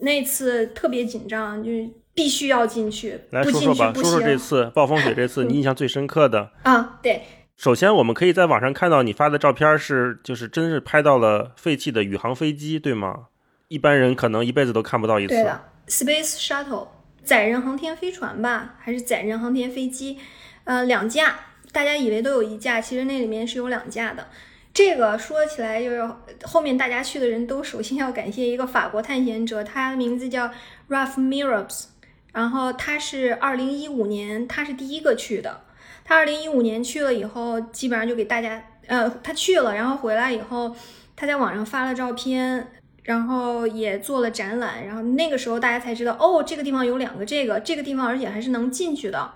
[0.00, 1.70] 那次特别紧张，就
[2.12, 3.16] 必须要进去。
[3.30, 6.98] 来说说吧，说说这次 暴风雪，这次你印象最深刻的啊？
[7.00, 7.22] 对，
[7.56, 13.26] 首先我们可以在网上看到你发的照片是，就是真是拍到了废弃的宇航飞机，对吗？
[13.68, 15.34] 一般人可能一辈子都看不到一次。
[15.34, 15.69] 对的。
[15.90, 16.86] Space Shuttle
[17.24, 20.18] 载人航天飞船吧，还是载人航天飞机？
[20.62, 21.40] 呃，两架，
[21.72, 24.28] 大家以为都有一架，其实那里面是有两架的。
[24.72, 26.08] 这个说起来就是
[26.44, 30.48] 后面大家去的人都首先要感谢一个法国探险者，他的名字叫
[30.88, 31.86] Ralph Mirabs，
[32.32, 35.62] 然后他是二零一五年，他是第一个去的。
[36.04, 40.74] 他二零一五年去了以后，基本上就给大家，呃，他去了，然后回来以后，
[41.16, 42.68] 他在网上发了照片。
[43.02, 49.32] 然后也做了展览，然后那个时候大家才知道，哦，这个地方有两个这个，这个地方而且还是能进去的。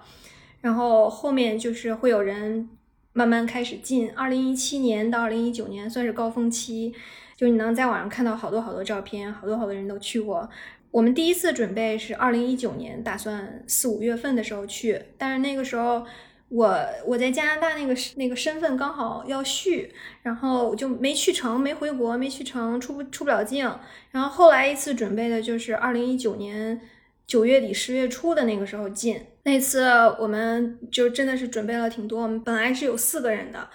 [0.60, 2.68] 然后后面就是会有人
[3.12, 4.10] 慢慢开始进。
[4.12, 6.92] 二零一七年到二零一九年算是高峰期，
[7.36, 10.48] 就你能在网上看到好多好多照片，好多好多人都去过。
[10.90, 16.04] 我们第一次准备是二零一九年，打算四五月份的时候去，但是那个时候。
[16.54, 16.72] 我
[17.04, 23.68] 我在加拿大那个那个身份刚好要续，然后我就没去成，没回国，没去成，出不出不了境。
[24.12, 26.80] 然后后来一次准备的就是二零一九年
[27.26, 29.20] 九月底十月初的那个时候进。
[29.42, 29.82] 那次
[30.20, 33.68] 我们就真的是准备了挺多，我们本来是有四个人的，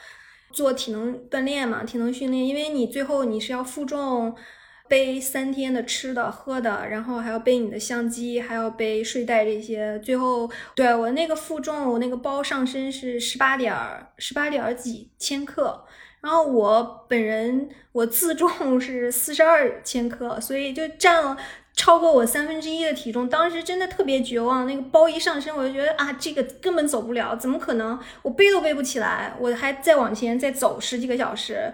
[0.53, 4.33] 做体能锻炼嘛，体能训练，因为你最后你是要负重。
[4.89, 9.97] 背三天的吃的喝的，然后还要背你的相机，还要背睡袋这些。
[9.99, 13.73] 最后，对我那个负重，我那个包上身是十八点
[14.17, 15.85] 十八点几千克，
[16.21, 18.49] 然后我本人我自重
[18.81, 21.37] 是四十二千克，所以就占了
[21.75, 23.29] 超过我三分之一的体重。
[23.29, 27.99] 当时真的特别绝望，那个包一上身，我就觉得啊，这个根本走不了，怎么可能？
[28.23, 31.71] 我背都背不起来，我还再往前再走十几个小时。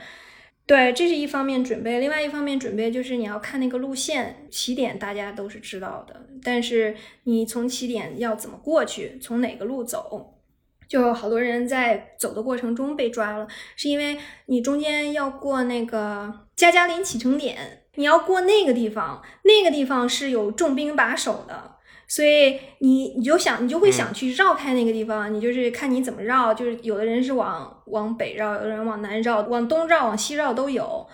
[0.67, 10.39] 对，这是一方面准备，另外一方面准备就是你要看那个路线起点，大家都是知道的，但是你从起点要怎么过去，从哪个路走，
[10.87, 21.74] 就好多人在走的过程中被抓了，是因为你中间要过那个加加林启程点，你要过那个地方，那个地方是有重兵把守的。
[22.07, 31.07] 所以你你就想你就会想去绕开那个地方，你就是看你怎么绕，就是有的人是往往北绕，有的人往南绕，往东绕，往西绕都有，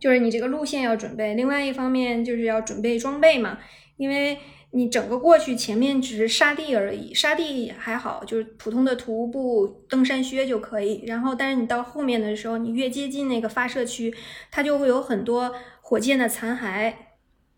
[0.00, 1.34] 就是你这个路线要准备。
[1.34, 3.58] 另外一方面就是要准备装备嘛，
[3.98, 4.38] 因为
[4.70, 11.04] 你整个过去前面只是沙地而已，沙地还好，就是普通的徒步登山靴就可以。
[11.06, 14.14] 然后但是你到后面的时候，你越接近那个发射区，
[14.50, 16.92] 它就会有很多火箭的残骸。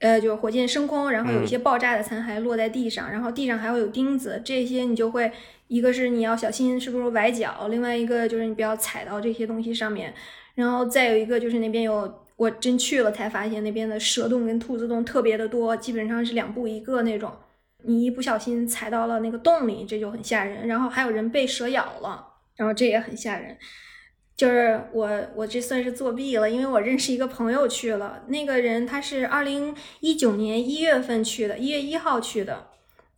[0.01, 5.31] 呃，就是火箭升空，然后有一些爆炸的残骸落在地上，然后地上还会有钉子，这些你就会，
[5.69, 10.13] 一个是你要小心是不是崴脚，另外一个就是你不要踩到这些东西上面，
[10.55, 17.31] 然后再有一个就是那边有，我真去了才发现那边的蛇洞跟兔子洞特别的多，基本上是两步一个那种，
[17.85, 23.55] 你一不小心踩到了那个洞里，这就很吓人，然后还有人被蛇咬了，然后这也很吓人。
[24.41, 28.23] 就是我，我这算是作弊了，因为我认识一个朋友去了。
[28.29, 32.69] 那个人他是二零一九年一月份去的，一月一号去的。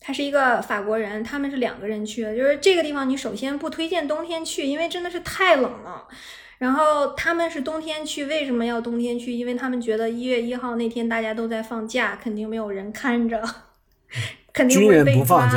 [0.00, 2.36] 他是一个法国人，他们是两个人去的。
[2.36, 6.08] 就是这个地方，你首先不推荐冬天去，因为真的是太冷了。
[6.58, 9.30] 然后他们是冬天去，为什么要冬天去？
[9.32, 13.40] 因为他们觉得一月一号那天大家都在放假，肯定没有人看着，
[14.52, 15.48] 肯定会被抓。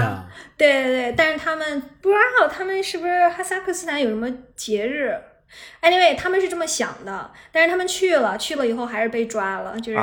[0.56, 5.19] 对对对，但是他们不知道他们是不是哈萨克斯坦有什么节日。
[5.81, 9.99] Anyway，他们是这么想的，但是他们去了，去了以后还是被抓了，就是，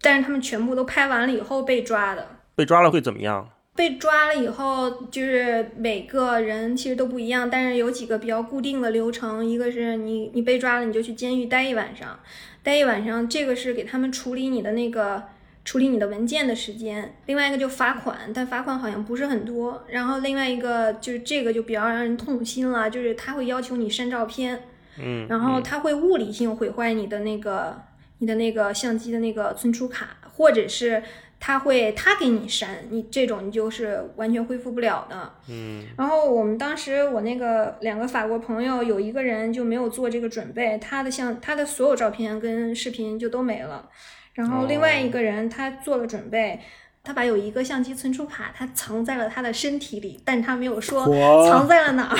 [0.00, 2.26] 但是他们全部都拍完了以后被抓的。
[2.54, 3.48] 被抓了会怎么样？
[3.76, 12.18] 被抓了以后，就是每个人其实都不一样，但是有几个比较固定的流程，一个是你你被抓了，你就去监狱待一晚上，
[12.62, 15.22] 待一晚上，这个是给他们处理你的那个
[15.64, 17.16] 处理你的文件的时间。
[17.26, 19.82] 另外一个就罚款，但罚款好像不是很多。
[19.88, 24.64] 然后另外一个就是这个就比较让人痛心了，就是他会要求你删照片。
[25.02, 27.80] 嗯，然后它会物理性毁坏你的那个
[28.18, 31.02] 你的那个相机的那个存储卡，或者是
[31.38, 35.32] 他会他给你删，你这种你就是完全恢复不了的。
[35.48, 43.88] 嗯，然后我们当时我那个两个法国朋友有一个人就没有做这个准备，他的相他的所有照片跟视频就都没了。
[44.34, 46.60] 然后另外一个人他做了准备，
[47.02, 51.06] 他把有一个相机存储卡他藏在了他的身体里，但他没有说
[51.48, 52.18] 藏在了哪儿。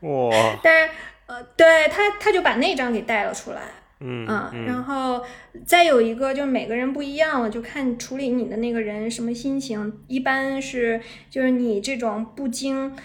[0.06, 0.30] 哇，
[0.62, 0.94] 但是
[1.28, 3.60] 呃，对他他就把那张给带了出来。
[4.00, 5.20] 嗯啊，嗯然后
[5.66, 10.00] 再有一个就是每个人不一样了，就看处理你的那个人什么心情。
[10.06, 12.96] 一般是就是你这种不经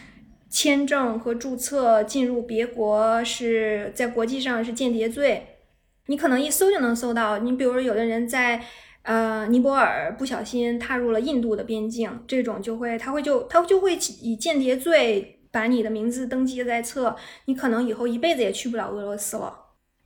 [0.50, 5.48] 签证和注册进入别国是在国际上是间谍罪，
[6.06, 7.40] 你可能一搜就能搜到。
[7.40, 8.64] 你比如说有的人在
[9.02, 19.56] 呃尼泊尔不小心踏入了印度的边境，这种就会他会就他就会以间谍罪把你的名字登记在册，你可能以后一辈子也去不了俄罗斯了。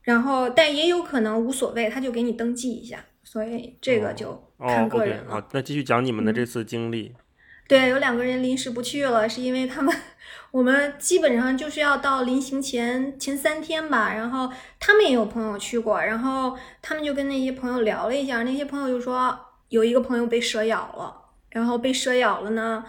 [0.02, 5.32] 然后，但也有可能无所谓，他就给你登记一下，所以这个就哦看个人了。
[5.32, 7.14] 好，那继续讲你们的嗯这次经历。
[7.66, 9.94] 对，有两个人临时不去了，是因为他们
[10.50, 19.38] 我们基本上就是要到临行前前三天吧，然后他们也有朋友去过，然后他们就跟那些朋友聊了一下，那些朋友就说
[19.70, 21.14] 有一个朋友被蛇咬了，
[21.50, 22.84] 然后被蛇咬了呢。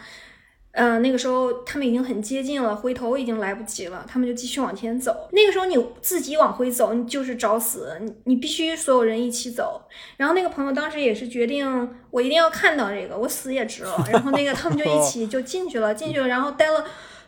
[0.71, 5.27] 呃，那个时候他们已经很接近了，回头已经来不及了，他们就继续往前走。
[5.31, 9.81] 那个时候你自己往回走，你就是找死，你你必须所有人一起走。
[10.15, 14.07] 然后那个朋友当时也是决定，我一定要看到这个，我死也值了。
[14.11, 16.85] 然后那个他们就一 起就进去了，进去了，然后待了，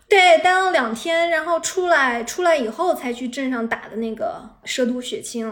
[0.07, 5.51] 对，待了两天，然后出来，出来以后才去镇上打的那个蛇毒血清。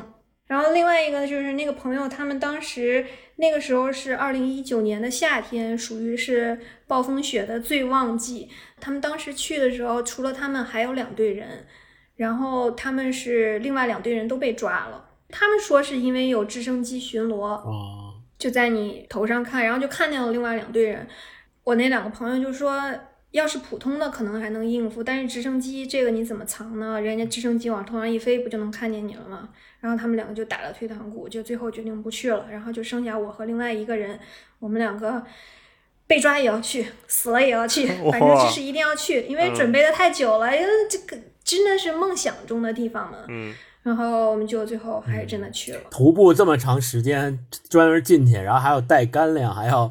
[0.49, 8.49] 然后另外一个就是那个朋友，他们当时那个时候是二零一九年的夏天，属于是暴风雪的最旺季。
[8.81, 11.67] 他们当时去的时候，除了他们还有两队人，
[12.15, 15.05] 然后他们是另外两队人都被抓了。
[15.29, 21.07] 他们说是因为有直升机巡逻，哦，就在你头上看，然后就看见了另外两队人。
[21.63, 22.81] 我那两个朋友就说，
[23.31, 26.99] 要是普通的可能还能应付，但是直升机这个你怎么藏呢？
[26.99, 29.49] 人家直升机往头上一飞，不就能看见你了吗？
[29.79, 32.47] 然后他们两个就打了退堂鼓，就最后决定不去了。
[32.49, 34.19] 然后就剩下我和另外一个人，
[34.57, 35.23] 我们两个
[36.07, 43.19] 被抓也要去，死了也要去， 反正就是一定要去，因为准备的太久了，因为这个真的是梦想中的地方嘛。
[43.27, 43.53] 嗯，
[43.83, 45.79] 然后我们就最后还是真的去了。
[45.91, 49.89] 徒步这么长时间专门进去，然后还要带干粮，还要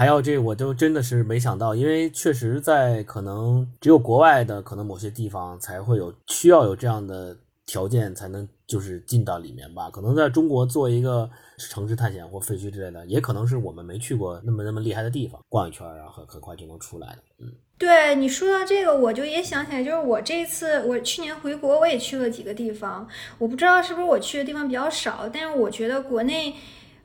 [0.00, 7.36] 还有这，我就真的是没想到，因为确实在可能只有国外的可能某些地方才会有需要有这样的
[7.66, 9.90] 条件才能就是进到里面吧。
[9.90, 11.28] 可能在中国做一个
[11.58, 17.18] 城市探险或废墟之类的，也可能是我们没去过那么那么厉害的地方，逛一圈然后很很快就能出来的。
[17.40, 23.06] 嗯，对你说到这个，我就也想起来，就是我这次我去年回国，我也去了几个地方。
[23.36, 26.54] 我不知道是不是我去的地方比较少，但是我觉得国内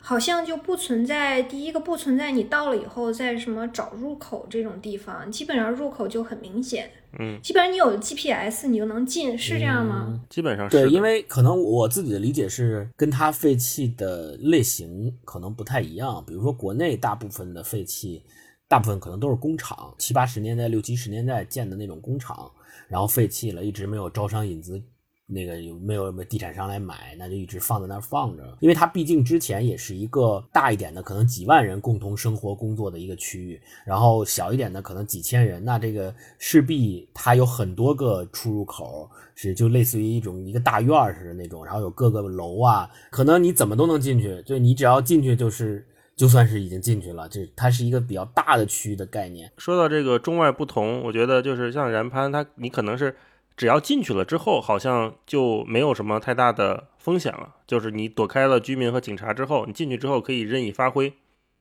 [0.05, 1.41] 好像就不存在。
[1.41, 6.91] 第一个不存在，你到了以后在什么找入口这种地方，基本上入口就很明显。
[7.17, 10.21] 嗯，基本上你有 GPS 你就能进，是这样吗？
[10.29, 16.23] 基本上是对，因为可能我自己的理解是跟它废弃的类型可能不太一样。
[16.27, 18.21] 比如说国内大部分的废弃，
[18.67, 22.51] 大部分可能都是工厂，七八十年代、六七十年代建的那种工厂，
[22.87, 24.79] 然后废弃了，一直没有招商引资，
[25.27, 28.57] 那个有没有什么地产商来买，那就一直放在那儿放着。
[28.59, 45.83] 因为它毕竟之前也是一个大一点的，可能几万人共同生活工作的一个区域，然后小一点的可能几千人，那这个势必它有很多个出入口，是就类似于一种一个大院儿似的那种，然后有各个楼啊，可能你怎么都能进去，就你只要进去就是
[46.15, 49.51] 就算是已经进去了，这它是一个比较大的区域的概念。
[49.57, 53.15] 说到这个中外不同，我觉得就是像燃攀，它你可能是
[53.57, 57.55] 只要进去了之后，好像就没有什么太大的风险了。
[57.65, 61.13] 就是你躲开了居民和警察之后，你进去之后可以任意发挥，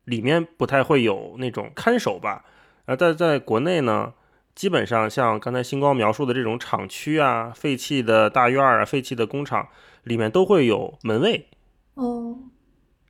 [0.04, 2.44] 里面不太会有那种看守吧。
[2.86, 4.12] 而在在国内呢，
[4.54, 9.68] 基本上像刚才星光描述的这种厂区啊、废弃的大院啊、废弃的工厂，
[10.02, 11.48] 里面都会有门卫。
[11.94, 12.36] 哦，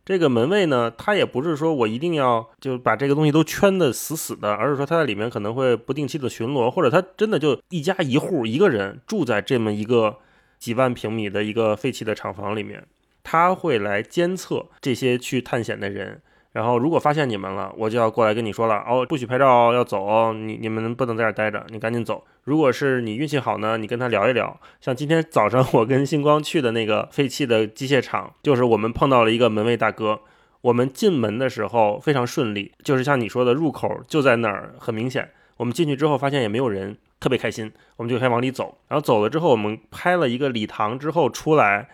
[0.04, 10.18] 这个门卫呢，他也不是说我一定要就把这个东西都圈的死死的，而是说他在里面可能会不定期的巡逻，或者他真的就一家一户一个人住在这么一个
[10.58, 12.84] 几万平米的一个废弃的厂房里面，
[13.22, 16.20] 他会来监测这些去探险的人。
[16.54, 22.22] 然后，如果发现你们了，我就要过来跟你说了，哦，不许拍照，要走哦，你你们不能在这儿待着，你赶紧走。
[22.44, 24.56] 如果是你运气好呢，你跟他聊一聊。
[24.80, 30.20] 像今天早上我跟星光去的那个废弃的机械厂，就是我们碰到了一个门卫大哥。
[30.60, 35.28] 我们进门的时候非常顺利，就是像你说的，入口就在那儿，很明显。
[35.56, 38.78] 我们进去之后发现也没有人，特别开心，我们就开始往里走。
[38.86, 41.88] 然后走了之后，我们拍了一个礼堂之后出来，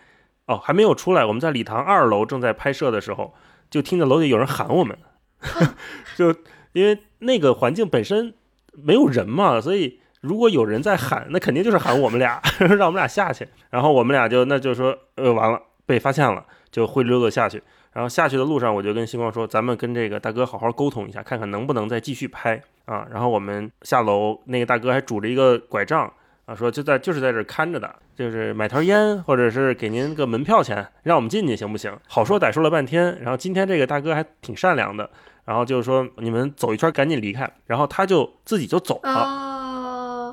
[0.45, 3.33] 哦，还没有出来，我们在礼堂二楼正在拍摄的时候。
[3.71, 4.95] 就听着楼底有人喊我们，
[6.15, 6.35] 就
[6.73, 8.35] 因为那个环境本身
[8.73, 12.39] 没有人嘛，所以如果有人在喊，那肯定就是喊我们俩，
[12.77, 13.47] 让我们俩下去。
[13.69, 17.63] 然后我们俩就那就说，呃，完了，被发现了，就灰溜溜下去。
[17.93, 23.07] 然后下去的路上，我就跟星光说，咱们跟这个大哥好好沟通一下，看看能不能再继续拍啊。
[23.11, 26.11] 然后我们下楼，那个大哥还拄着一个拐杖
[26.45, 31.95] 啊，说就在就是在这看着的，就是买条烟或者是给您个门票钱，让我们进去行不行？
[32.07, 35.09] 好说歹说了半天，然后今天这个大哥还挺善良的。
[35.43, 37.49] 然后就是说，你们走一圈，赶紧离开。
[37.65, 39.11] 然后他就自己就走了。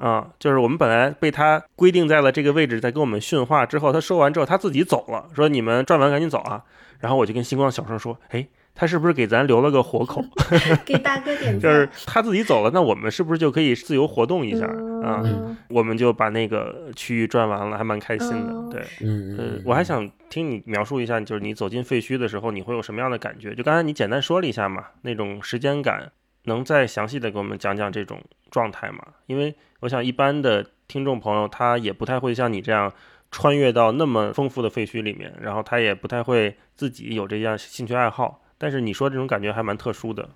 [0.01, 6.63] 啊，就是我们本来被他规定在了这个位置，在跟我们训话之后，他说完之后，他自己走了，说你们转完赶紧走啊。
[7.01, 8.47] 然后我就跟星光小声说，哎。
[8.79, 10.25] 他是不是给咱留了个活口？
[10.87, 11.61] 给大哥点赞。
[11.61, 14.67] 就是他自己走了，那我们是不是就可以自由活动一下
[15.03, 15.21] 啊？
[15.69, 18.71] 我们就把那个区域转完了，还蛮开心的。
[18.71, 23.53] 对，嗯我还想听你描述一下，就是你走进废墟的时候，你会有什么样的感觉？
[23.53, 26.13] 就刚才你简单说了一下嘛，那种时间感，
[26.45, 28.23] 能再详细的给我们讲讲这种
[28.53, 29.03] 状态吗？
[29.27, 32.93] 因为我想一般的听众朋友他也不太会像你这样
[33.33, 38.41] 穿越到那么丰富的废墟里面，然后他也不太会自己有这样兴趣爱好。
[38.59, 40.29] 但是你说这种感觉还蛮特殊的，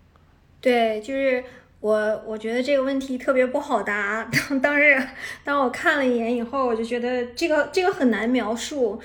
[0.60, 1.44] 对，就是
[1.80, 4.24] 我我觉得这个问题特别不好答。
[4.48, 4.96] 当当时
[5.42, 9.02] 当我看了一眼以后，我就觉得这个这个很难描述。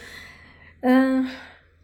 [0.82, 1.28] 嗯，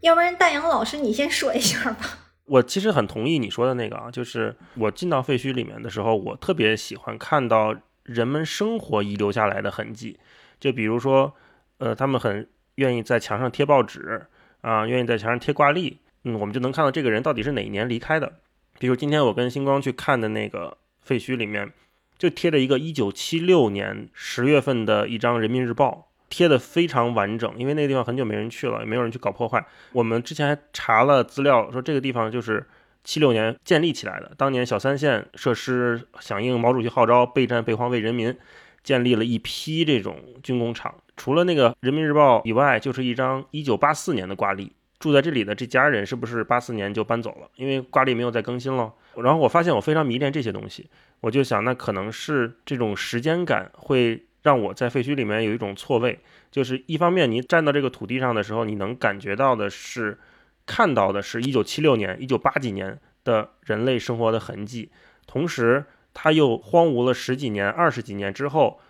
[0.00, 2.18] 要不然大杨老师你先说一下吧。
[2.44, 7.74] 我其实很同意你说的那个啊，就是我进到废墟里面的时候，我特别喜欢看到
[8.04, 10.20] 人们生活遗留下来的痕迹。
[10.60, 11.34] 就比如说，
[11.78, 14.28] 呃，他们很愿意在墙上贴报纸
[14.60, 15.98] 啊，愿意在墙上贴挂历。
[16.24, 18.32] 嗯，我们就能看到这个人到底是哪一年离开的。
[18.78, 21.72] 比如今天我跟星光去看的那个废墟里面，
[22.18, 27.54] 就贴着一个一九七六年十月份的一张《人民日报》，贴的非常完整。
[27.56, 29.64] 因为那个地方很久没人去了，也没有人去搞破坏。
[29.92, 32.66] 我们之前还查了资料，说这个地方就是
[33.04, 34.32] 七六年建立起来的。
[34.36, 38.36] 当年小三线设施响应毛主席号召，备战备荒为人民，
[38.82, 40.94] 建立了一批这种军工厂。
[41.16, 44.72] 除了那个《人民日报》以外，就是一张一九八四年的挂历。
[45.04, 47.46] 住在这里的这家人是不是八四年就搬走了？
[47.56, 48.90] 因为挂历没有再更新了。
[49.16, 50.88] 然后我发现我非常迷恋这些东西，
[51.20, 56.18] 我就想，那可能是这种时间感会让我在废墟里面有一种错位。
[56.50, 60.18] 就是一方面，你站到这个土地上的时候，你能感觉到的是，
[60.64, 64.90] 看到的是一九七六年、一九八几年的人类生活的痕迹，
[65.26, 65.84] 同时
[66.14, 68.80] 它又荒芜了十几年、二十几年之后。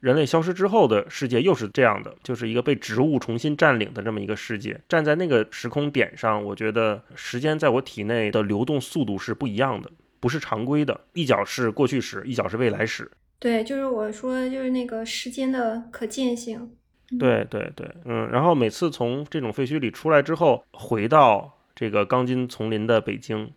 [0.00, 4.80] 人类消失之后的世界又是这样的，就是一个被植物重新占领的这么一个世界。
[4.88, 10.98] 站在那个时空点上，我觉得时间在我体内的流动速度是不一样的，不是常规的。
[11.12, 13.10] 一脚是过去时，一脚是未来时。
[13.38, 16.70] 对，就是我说，就是那个时间的可见性。
[17.18, 18.28] 对对对，嗯。
[18.30, 23.50] 然后每次从这种废墟里出来之后，回到这个钢筋丛林的北京，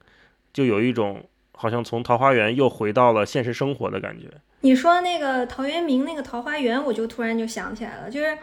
[0.51, 4.27] 就有一种好像从桃花源又回到了现实生活的感觉。
[4.63, 8.37] 你说那个陶渊明那个桃花源，我就突然就想起来了，就是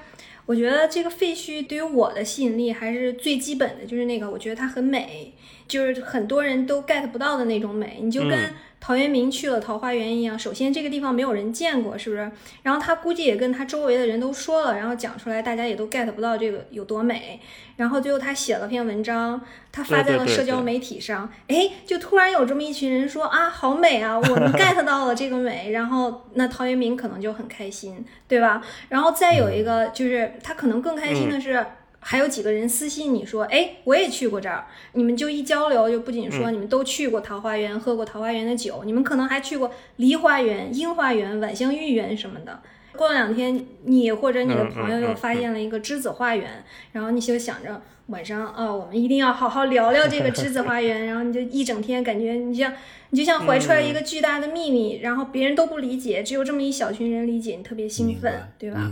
[0.47, 5.35] 我觉得这个废墟对于我的吸引力还是最基本的，就是那个我觉得它很美，
[5.67, 8.55] 就是很多人都 get 不到的那种美，你就跟。
[8.81, 12.33] 陶渊明去了桃花源一样，首先这个地方没有人见过，是不是？
[12.63, 17.39] 然后他估计也跟他周围的人都说了，然后讲出来，大家也都 get 不到这个有多美。
[17.77, 25.71] 然后最后他写了篇文章，他发在了社交媒体上，哎，就突然有这么一群人说啊，好美啊，我们 get 到了这个美。
[25.73, 28.63] 然后那陶渊明可能就很开心，对吧？
[28.89, 31.65] 然后再有一个就是他可能更开心的是。
[32.01, 34.67] 还有几个人私信你说，哎，我也去过这儿。
[34.95, 42.61] 你们就一交流，就不仅说你们都去过桃花源，喝过桃花源的酒，你们可能还去过梨花园、樱花园、晚香玉园什么的。
[42.97, 51.07] 过了两天，你或者你的朋友又发现了一个栀子花园，然后你就想着晚上啊，我们一定要好好聊聊这个栀子花园。
[51.07, 52.73] 然后你就一整天感觉你像
[53.11, 58.91] 你就像怀揣了一个巨大的秘密，然后别人都不理解，只有这么一小群人理解，你特别兴奋，对吧？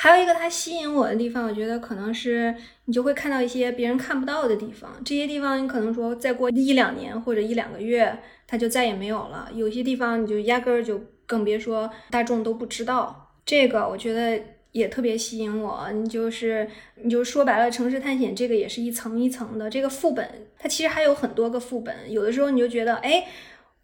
[0.00, 4.92] 还有一个它吸引我的地方，我觉得可能是你就会看到一些别人看不到的地方。
[5.04, 9.50] 这些地方你可能说再过一两年或者一两个月，它就再也没有了。
[9.52, 13.32] 有些地方你就压根儿就更别说大众都不知道。
[13.44, 14.40] 这个我觉得
[14.70, 15.90] 也特别吸引我。
[15.92, 16.70] 你就是
[17.02, 19.68] 你就说白了，城市探险这个也是一层一层的。
[19.68, 23.26] 这个副本它其实还有很多个副本，有的时候你就觉得哎。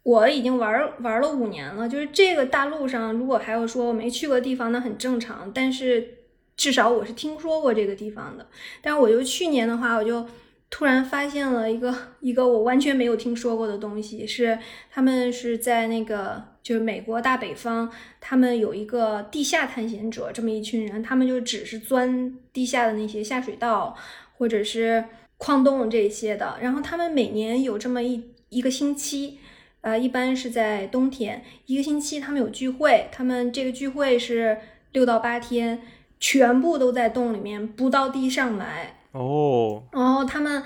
[0.05, 5.51] 我已经玩玩了五年了，就是这个大陆上，如果还有说我没去过地方，那很正常。
[5.51, 6.19] 但是
[6.55, 8.47] 至少我是听说过这个地方的。
[8.83, 10.23] 但是我就去年的话，我就
[10.69, 14.59] 突然发现了一个一个我完全没有听说过的东西，是
[14.91, 17.91] 他们是在那个就是美国大北方，
[18.21, 23.97] 他们有一个地下探险者这么一群人，他们就只是钻地下的那些下水道，
[24.37, 25.03] 或者是。
[25.37, 26.57] 矿洞这些的。
[26.61, 29.37] 然后他们每年有这么一一个星期，
[29.85, 34.57] 呃，一般是在冬天，一个星期他们有聚会，他们这个聚会是
[34.93, 35.79] 六到八天，
[36.19, 38.97] 全部都在洞里面，不到地上来。
[39.11, 40.63] 哦，然后他们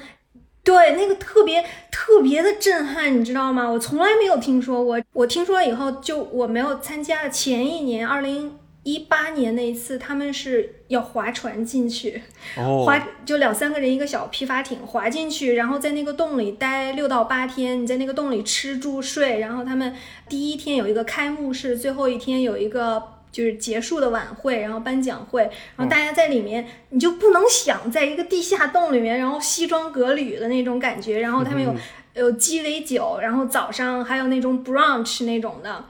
[0.63, 3.69] 对那个特别特别的震撼，你知道吗？
[3.69, 4.97] 我从来没有听说过。
[5.11, 12.21] 我听说以后，就我没有参加的前一年，二零一八年那一次，他们是要划船进去，
[12.57, 19.95] 哦，划就两三个人一个小皮筏艇划进去，然后在那个洞里待六到八天，你在那个洞里吃住睡，然后他们
[20.27, 23.01] 第一天有一个开幕式，最后一天有一个。
[23.31, 31.75] 就是结束的晚会，然后颁奖会，然后大家在里面，你就不能想在一个地下洞里面，然后西装革履的那种感觉，然后他们有
[32.15, 35.85] 有鸡尾酒，然后早上还有那种 brunch 那种的，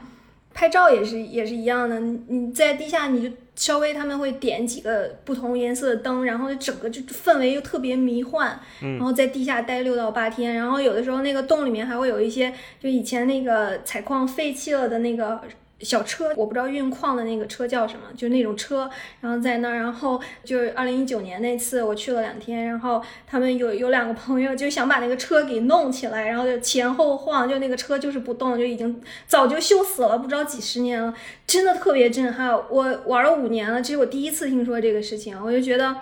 [0.60, 2.02] 拍照也是也是一样的。
[2.02, 15.40] 你你在地下，你就稍微他们会点几个不同颜色的灯，然后整个就氛围又特别迷幻，然后在地下待六到八天，然后有的时候那个洞里面还会有一些就以前那个采矿废弃了的那个。
[15.82, 18.90] 小车，我不知道运矿的那个车叫什么，就那种车，
[19.22, 31.14] 然后在那儿，然后就是二零一九年那次我去了两天，然后他们有有两个朋友就想把那个车给弄起来，然后就前后晃，就那个车就是不动，就已经早就锈死了，不知道几十年了，
[31.48, 32.50] 真的特别震撼。
[32.70, 35.96] 我玩了五年了，这是我第一次听说这个事情，我就觉得。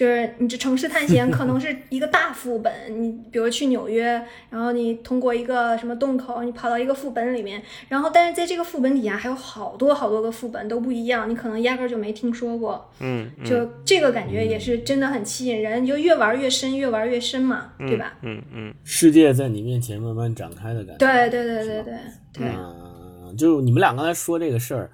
[0.00, 4.04] 就是你这城市探险可能 是一个大副本，你比如去纽约，
[4.48, 12.90] 然后你通过一个什么洞口，你跑到一个副本里面，然后但是在这个副本底下还有好多好多个副本都不一样，你可能压根就没听说过。
[13.00, 18.14] 嗯，就这个感觉也是真的很吸引人，就越玩越深，越玩越深嘛，对吧？
[18.22, 21.06] 嗯嗯，世界在你面前慢慢展开的感觉。
[21.06, 21.94] 对对对对对
[22.32, 22.46] 对。
[22.46, 24.90] 嗯，就你们俩刚才说这个事儿。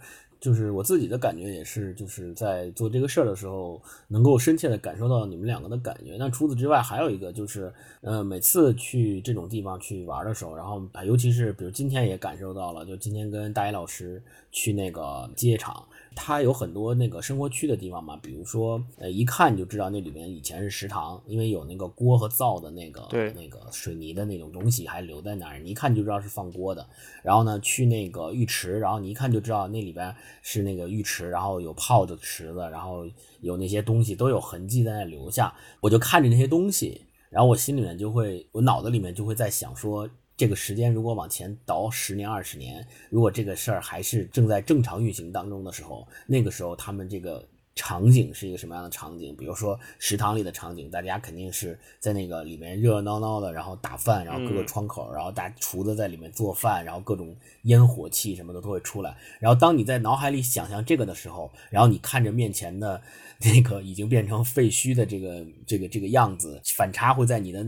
[0.47, 6.15] 就是我自己的感觉也是，就是在做这个事儿的时候，能够深切的感受到你们两个的感觉。
[6.17, 14.23] 那除此之外，还有一个就是，呃，每次去这种地方去玩的时候，然后尤其是比如今天也感受到了，就今天跟大一老师
[14.53, 15.85] 去那个机械厂。
[16.19, 26.85] 它有很多那个生活区的地方嘛，比如说，呃，一看就知道那里面以前是食堂，因为有那个锅和灶的那个那个水泥的那种东西还留在那儿，你一看就知道是放锅的。
[27.23, 33.07] 然后呢，去那个浴池，然后你一看就知道那里边是那个浴池，然后有泡的池子，然后
[33.43, 35.55] 有那些东西都有痕迹在那留下。
[35.81, 40.09] 我就看着那些东西，然后我心里面就会，我脑子里面就会在想说。
[40.37, 47.43] 这个时间如果往前倒十年二十年，如果这个事儿还是正在正常运行当中的时候，那个时候他们这个
[47.75, 49.35] 场景是一个什么样的场景？
[49.37, 59.17] 比如说食堂里的场景，大家肯定是在那个里面热热闹闹的，然后打饭，然后各个窗口，然后大厨子在里面做饭，然后各种烟火气什么的都会出来。
[59.41, 63.01] 然后当你在脑海里想象这个的时候，然后你看着面前的
[63.41, 67.67] 那个已经变成废墟的这个这个这个样子，反差会在你的。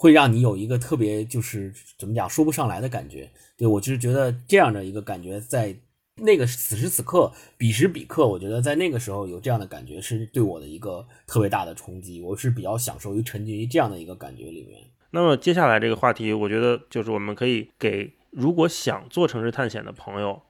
[0.00, 5.74] 会让你有一个特别就是怎么讲说不上来的感觉，对我就是觉得这样的一个感觉，在
[6.14, 14.80] 那个此时此刻彼时彼刻，我觉得在那个时候有这样的感觉是对我的一个特别大的冲击，我是比较享受于沉浸于这样的一个感觉里面。
[15.10, 20.40] 那么接下来这个话题，我觉得就是我们可以给如果想做城市探险的朋友，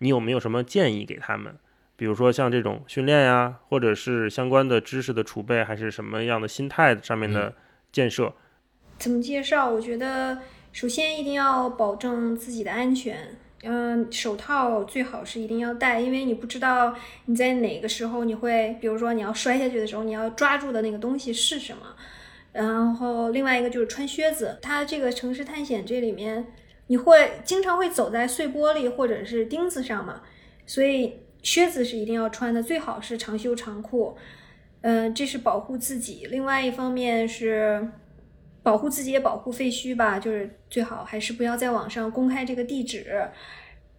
[0.00, 1.56] 你有没有什么建议给他们？
[1.94, 7.54] 比如说像这种训练呀，或者是相关的知识的储备，还是什么样的心态上面的
[7.92, 8.34] 建设？
[8.98, 9.70] 怎么介绍？
[9.70, 10.36] 我觉得
[10.72, 13.16] 首先一定要保证自己的安全，
[13.62, 16.94] 嗯，手套最好是一定要戴，因为你不知道
[17.26, 21.82] 你在哪个时候你会，比如说你要摔下去的时候，你要抓住的那个东西是什么。
[22.52, 26.46] 然后另外一个就是穿靴子，它这个城市探险这里面
[26.88, 30.22] 你会经常会走在碎玻璃或者是钉子上嘛，
[30.66, 34.16] 所以靴子是一定要穿的，最好是长袖长裤，
[34.80, 36.26] 嗯，这是保护自己。
[36.30, 37.88] 另外一方面是。
[38.68, 43.26] 保护自己也保护废墟吧，就是最好还是不要在网上公开这个地址。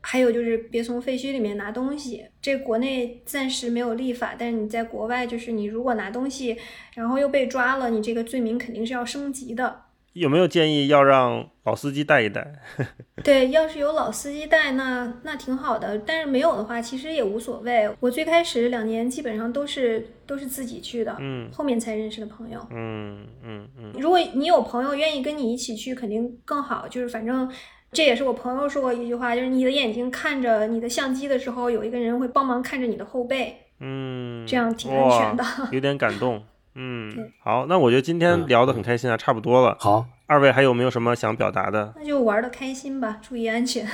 [0.02, 6.56] 还有就是别从废墟里面拿东西，这国内暂时没有立法，但是你在国外，就是你如果拿东西，
[6.94, 9.89] 然后又被抓了，你这个罪名肯定是要升级的。
[10.14, 12.52] 有没有建议要让老司机带一带？
[13.24, 15.98] 对，要是有老司机带，那那挺好的。
[16.00, 17.90] 但是没有的话，其实也无所谓。
[18.00, 23.94] 我最开始两年基本上都是都是自己去的，嗯，后面才认识的朋友，嗯嗯嗯。
[24.00, 26.88] 如果你有朋友愿意跟你一起去，肯定更好。
[26.88, 27.50] 就是反正
[27.92, 35.44] 这也是我朋友说过一句话，就是你的眼睛看着你的相机的时候，有一个人会帮忙看着你的后背，嗯，这样挺安全的。
[35.72, 36.44] 有点感动。
[36.82, 39.76] 嗯，好，那我觉得今天聊得很开心啊，差不多了。
[39.82, 41.94] 好，二位还有没有什么想表达的？
[41.98, 43.86] 那就玩的开心吧，注意安全。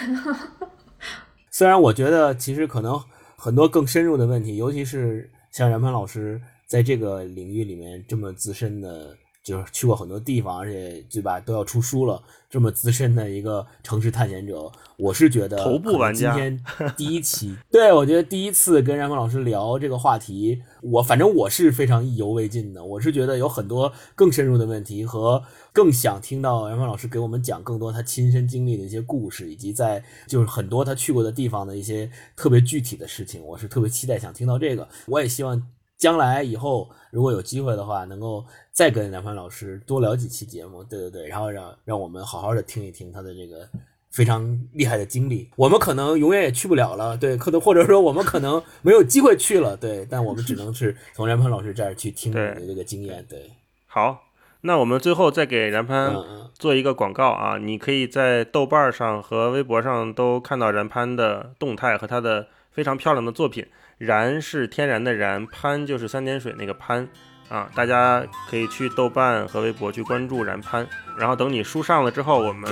[1.50, 3.02] 虽然我觉得其实可能
[3.36, 12.20] 很多更深入的问题，尤其是像冉鹏老师在这个领域里面这么资深的就是去过很多地方，而且对吧都要出书了，
[12.50, 16.64] 这么资深的一个城市探险者，我是觉得头部玩家今天
[16.98, 35.62] 第一期，对我觉得第一次跟然峰老师聊这个话题，我反正我是非常意犹未尽的，我是觉得有很多更深入的问题和更想听到然峰老师给我们讲更多他亲身经历的一些故事，以及在就是很多他去过的地方的一些特别具体的事情，我是特别期待想听到这个，我也希望。
[35.98, 43.68] 将来以后如果有机会的话，能够再跟梁帆老师多聊几期节目，对对对，然后让让我们好好的听一听他的这个
[44.12, 45.50] 非常厉害的经历。
[45.56, 53.50] 我们可能永远也去不了了，对，可能或者说我们可能没有机会去了，对，但我们只能是从梁帆老师这儿去听你的这个经验，对。
[53.88, 54.24] 好，
[54.62, 56.14] 那我们最后再给然潘
[56.54, 63.66] 做一个广告啊，你可以在豆瓣上和微博上都看到然潘的动态和他的非常漂亮的作品。
[63.98, 67.08] 然是天然的然，潘就是三点水那个潘
[67.48, 70.86] 啊，大家可以去豆瓣和微博去关注然潘，
[71.18, 72.70] 然后等你书上了之后，我们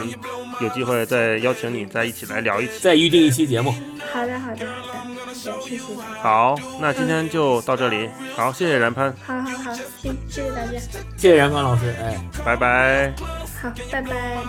[0.59, 3.71] 有机会再邀请你再一起来聊一期，再预定一期节目。
[4.11, 5.83] 好的，好的，好的，谢谢。
[6.21, 10.79] 好，那今天就到这里，好，谢谢然潘，好好好，谢谢谢大家，
[11.15, 13.13] 谢谢然芳老师，哎，拜拜，
[13.61, 14.43] 好，拜拜。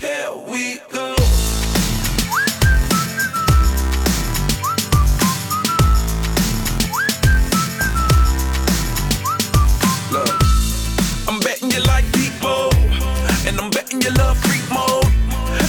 [0.00, 1.14] Here we go.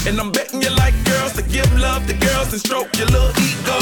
[0.08, 3.34] And I'm betting you like girls to give love to girls and stroke your little
[3.41, 3.80] ego.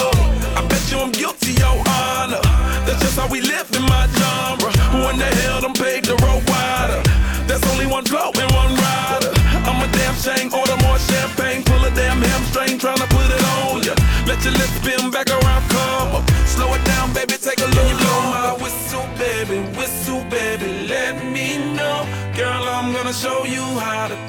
[0.56, 2.40] I bet you I'm guilty, your honor.
[2.88, 4.72] That's just how we live in my genre.
[4.96, 7.04] Who in the hell done paved the road wider?
[7.48, 9.32] There's only one flow and one rider.
[9.68, 13.84] I'm a damn shame, order more champagne, pull a damn hamstring, tryna put it on
[13.84, 13.94] ya.
[14.26, 16.30] Let your lips spin back around, come up.
[16.48, 17.90] Slow it down, baby, take a look.
[17.90, 22.08] You blow my whistle, baby, whistle, baby, let me know.
[22.36, 24.23] Girl, I'm gonna show you how to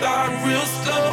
[0.00, 1.12] start real slow.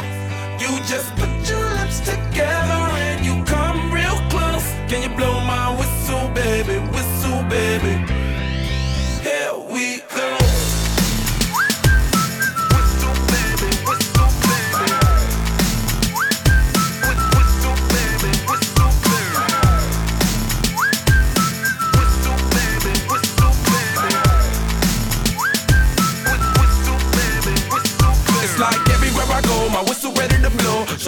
[0.58, 4.66] You just put your lips together and you come real close.
[4.88, 7.94] Can you blow my whistle, baby, whistle, baby?
[9.22, 10.47] Here we go.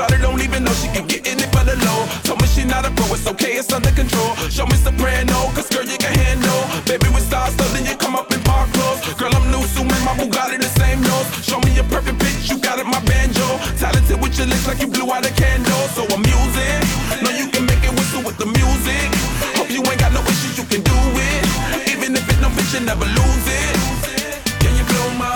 [0.01, 2.09] Shawty don't even know she can get in it for the low.
[2.25, 4.33] Told me she not a pro, it's okay, it's under control.
[4.49, 6.65] Show me soprano, cause girl, you can handle.
[6.89, 9.05] Baby, with stars, so then you come up in park clothes.
[9.21, 11.29] Girl, I'm new, so my Bugatti the same nose.
[11.45, 13.45] Show me a perfect pitch, you got it, my banjo.
[13.77, 15.85] Talented with your lips like you blew out a candle.
[15.93, 16.81] So I'm using,
[17.21, 19.05] know you can make it whistle with the music.
[19.61, 21.45] Hope you ain't got no issues, you can do it.
[21.93, 23.80] Even if it no bitch, you never lose it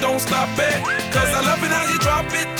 [0.00, 0.82] don't stop it.
[1.12, 2.57] Cause I love it how you drop it